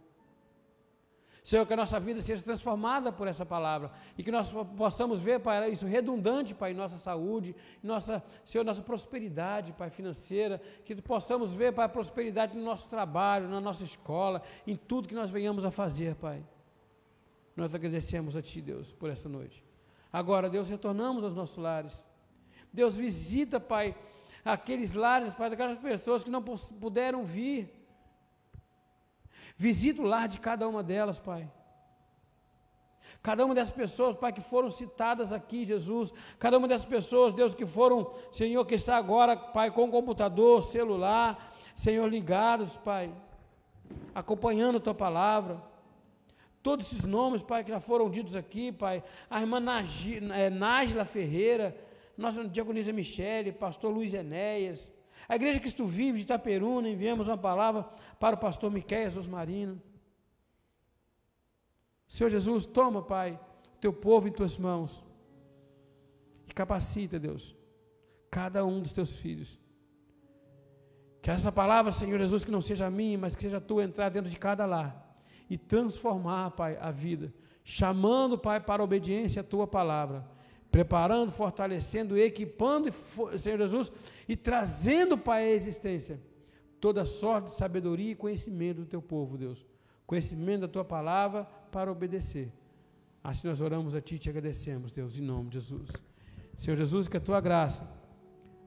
Senhor, 1.43 1.65
que 1.65 1.73
a 1.73 1.77
nossa 1.77 1.99
vida 1.99 2.21
seja 2.21 2.43
transformada 2.43 3.11
por 3.11 3.27
essa 3.27 3.45
palavra 3.45 3.91
e 4.17 4.23
que 4.23 4.31
nós 4.31 4.51
possamos 4.75 5.19
ver, 5.19 5.39
Pai, 5.39 5.71
isso 5.71 5.85
redundante, 5.85 6.53
Pai, 6.53 6.71
em 6.71 6.75
nossa 6.75 6.97
saúde, 6.97 7.55
em 7.83 7.87
nossa, 7.87 8.23
Senhor, 8.43 8.63
nossa 8.63 8.81
prosperidade, 8.81 9.73
Pai, 9.73 9.89
financeira, 9.89 10.61
que 10.83 10.95
possamos 11.01 11.51
ver, 11.51 11.73
Pai, 11.73 11.85
a 11.85 11.89
prosperidade 11.89 12.57
no 12.57 12.63
nosso 12.63 12.87
trabalho, 12.87 13.47
na 13.47 13.61
nossa 13.61 13.83
escola, 13.83 14.41
em 14.67 14.75
tudo 14.75 15.07
que 15.07 15.15
nós 15.15 15.31
venhamos 15.31 15.63
a 15.63 15.71
fazer, 15.71 16.15
Pai. 16.15 16.45
Nós 17.55 17.73
agradecemos 17.73 18.35
a 18.35 18.41
Ti, 18.41 18.61
Deus, 18.61 18.91
por 18.91 19.09
essa 19.09 19.29
noite. 19.29 19.63
Agora, 20.11 20.49
Deus, 20.49 20.69
retornamos 20.69 21.23
aos 21.23 21.35
nossos 21.35 21.57
lares. 21.57 22.01
Deus 22.71 22.95
visita, 22.95 23.59
Pai, 23.59 23.95
aqueles 24.43 24.93
lares, 24.93 25.33
Pai, 25.33 25.49
daquelas 25.49 25.77
pessoas 25.77 26.23
que 26.23 26.29
não 26.29 26.43
puderam 26.43 27.23
vir. 27.23 27.78
Visita 29.59 30.01
o 30.01 30.05
lar 30.05 30.29
de 30.29 30.39
cada 30.39 30.69
uma 30.69 30.81
delas, 30.81 31.19
Pai. 31.19 31.45
Cada 33.21 33.43
uma 33.43 33.53
dessas 33.53 33.73
pessoas, 33.73 34.15
Pai, 34.15 34.31
que 34.31 34.39
foram 34.39 34.71
citadas 34.71 35.33
aqui, 35.33 35.65
Jesus. 35.65 36.13
Cada 36.39 36.57
uma 36.57 36.65
dessas 36.65 36.85
pessoas, 36.85 37.33
Deus, 37.33 37.53
que 37.53 37.65
foram, 37.65 38.09
Senhor, 38.31 38.63
que 38.65 38.75
está 38.75 38.95
agora, 38.95 39.35
Pai, 39.35 39.69
com 39.69 39.91
computador, 39.91 40.63
celular, 40.63 41.53
Senhor, 41.75 42.07
ligados, 42.07 42.77
Pai, 42.77 43.13
acompanhando 44.15 44.77
a 44.77 44.79
Tua 44.79 44.95
palavra. 44.95 45.61
Todos 46.63 46.85
esses 46.85 47.03
nomes, 47.03 47.41
Pai, 47.41 47.61
que 47.61 47.71
já 47.71 47.81
foram 47.81 48.09
ditos 48.09 48.37
aqui, 48.37 48.71
Pai. 48.71 49.03
A 49.29 49.41
irmã 49.41 49.59
eh, 50.35 50.49
Nájila 50.49 51.03
Ferreira, 51.03 51.75
nossa 52.17 52.47
diaconisa 52.47 52.93
Michele, 52.93 53.51
pastor 53.51 53.91
Luiz 53.91 54.13
Enéas, 54.13 54.89
a 55.27 55.35
igreja 55.35 55.59
Cristo 55.59 55.85
Vive 55.85 56.17
de 56.17 56.23
Itaperuna, 56.23 56.89
enviamos 56.89 57.27
uma 57.27 57.37
palavra 57.37 57.83
para 58.19 58.35
o 58.35 58.39
pastor 58.39 58.71
Miqueias 58.71 59.17
Osmarino. 59.17 59.81
Senhor 62.07 62.29
Jesus, 62.29 62.65
toma, 62.65 63.03
Pai, 63.03 63.39
teu 63.79 63.93
povo 63.93 64.27
em 64.27 64.31
tuas 64.31 64.57
mãos 64.57 65.03
e 66.47 66.53
capacita, 66.53 67.19
Deus, 67.19 67.55
cada 68.31 68.65
um 68.65 68.81
dos 68.81 68.91
teus 68.91 69.11
filhos. 69.11 69.59
Que 71.21 71.29
essa 71.29 71.51
palavra, 71.51 71.91
Senhor 71.91 72.17
Jesus, 72.17 72.43
que 72.43 72.51
não 72.51 72.61
seja 72.61 72.89
minha, 72.89 73.17
mas 73.17 73.35
que 73.35 73.41
seja 73.41 73.61
tua 73.61 73.83
entrar 73.83 74.09
dentro 74.09 74.29
de 74.29 74.37
cada 74.37 74.65
lar 74.65 75.13
e 75.49 75.57
transformar, 75.57 76.51
Pai, 76.51 76.77
a 76.79 76.89
vida, 76.89 77.33
chamando, 77.63 78.37
Pai, 78.37 78.59
para 78.59 78.81
a 78.81 78.85
obediência 78.85 79.41
à 79.41 79.43
tua 79.43 79.67
palavra 79.67 80.25
preparando, 80.71 81.31
fortalecendo, 81.31 82.17
equipando, 82.17 82.91
Senhor 83.37 83.57
Jesus, 83.57 83.91
e 84.27 84.35
trazendo 84.35 85.17
para 85.17 85.35
a 85.35 85.47
existência 85.47 86.19
toda 86.79 87.05
sorte 87.05 87.45
de 87.45 87.51
sabedoria 87.51 88.11
e 88.11 88.15
conhecimento 88.15 88.81
do 88.81 88.85
teu 88.85 89.01
povo, 89.01 89.37
Deus. 89.37 89.65
Conhecimento 90.05 90.61
da 90.61 90.67
tua 90.67 90.85
palavra 90.85 91.45
para 91.71 91.91
obedecer. 91.91 92.51
Assim 93.23 93.47
nós 93.47 93.59
oramos 93.61 93.93
a 93.93 94.01
ti 94.01 94.15
e 94.15 94.19
te 94.19 94.29
agradecemos, 94.29 94.91
Deus, 94.91 95.17
em 95.17 95.21
nome 95.21 95.49
de 95.49 95.59
Jesus. 95.59 95.89
Senhor 96.55 96.77
Jesus, 96.77 97.07
que 97.07 97.17
a 97.17 97.21
tua 97.21 97.41
graça, 97.41 97.87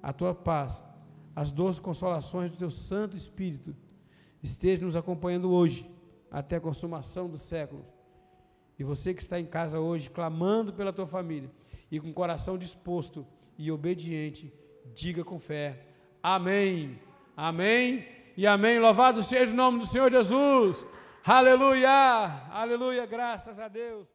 a 0.03 0.13
tua 0.13 0.35
paz, 0.35 0.83
as 1.35 1.51
doces 1.51 1.81
consolações 1.81 2.51
do 2.51 2.57
teu 2.57 2.71
Santo 2.71 3.17
Espírito 3.17 3.75
estejam 4.43 4.87
nos 4.87 4.97
acompanhando 4.97 5.51
hoje, 5.51 5.89
até 6.31 6.57
a 6.57 6.61
consumação 6.61 7.29
do 7.29 7.39
século. 7.39 7.85
E 8.79 8.85
você 8.85 9.15
que 9.15 9.23
está 9.23 9.39
em 9.39 9.47
casa 9.47 9.79
hoje, 9.79 10.11
clamando 10.11 10.73
pela 10.73 10.93
tua 10.93 11.07
família, 11.07 11.51
e 11.93 12.01
com 12.01 12.11
coração 12.11 12.57
disposto 12.57 13.27
e 13.59 13.71
obediente, 13.71 14.53
diga 14.95 15.23
com 15.23 15.39
fé: 15.39 15.79
Amém, 16.23 16.99
Amém 17.37 18.09
e 18.37 18.47
Amém. 18.47 18.81
Louvado 18.81 19.23
seja 19.23 19.53
o 19.53 19.57
nome 19.57 19.81
do 19.81 19.87
Senhor 19.87 20.11
Jesus. 20.11 20.85
Aleluia, 21.25 22.49
aleluia, 22.51 23.07
graças 23.07 23.59
a 23.61 23.69
Deus. 23.69 24.13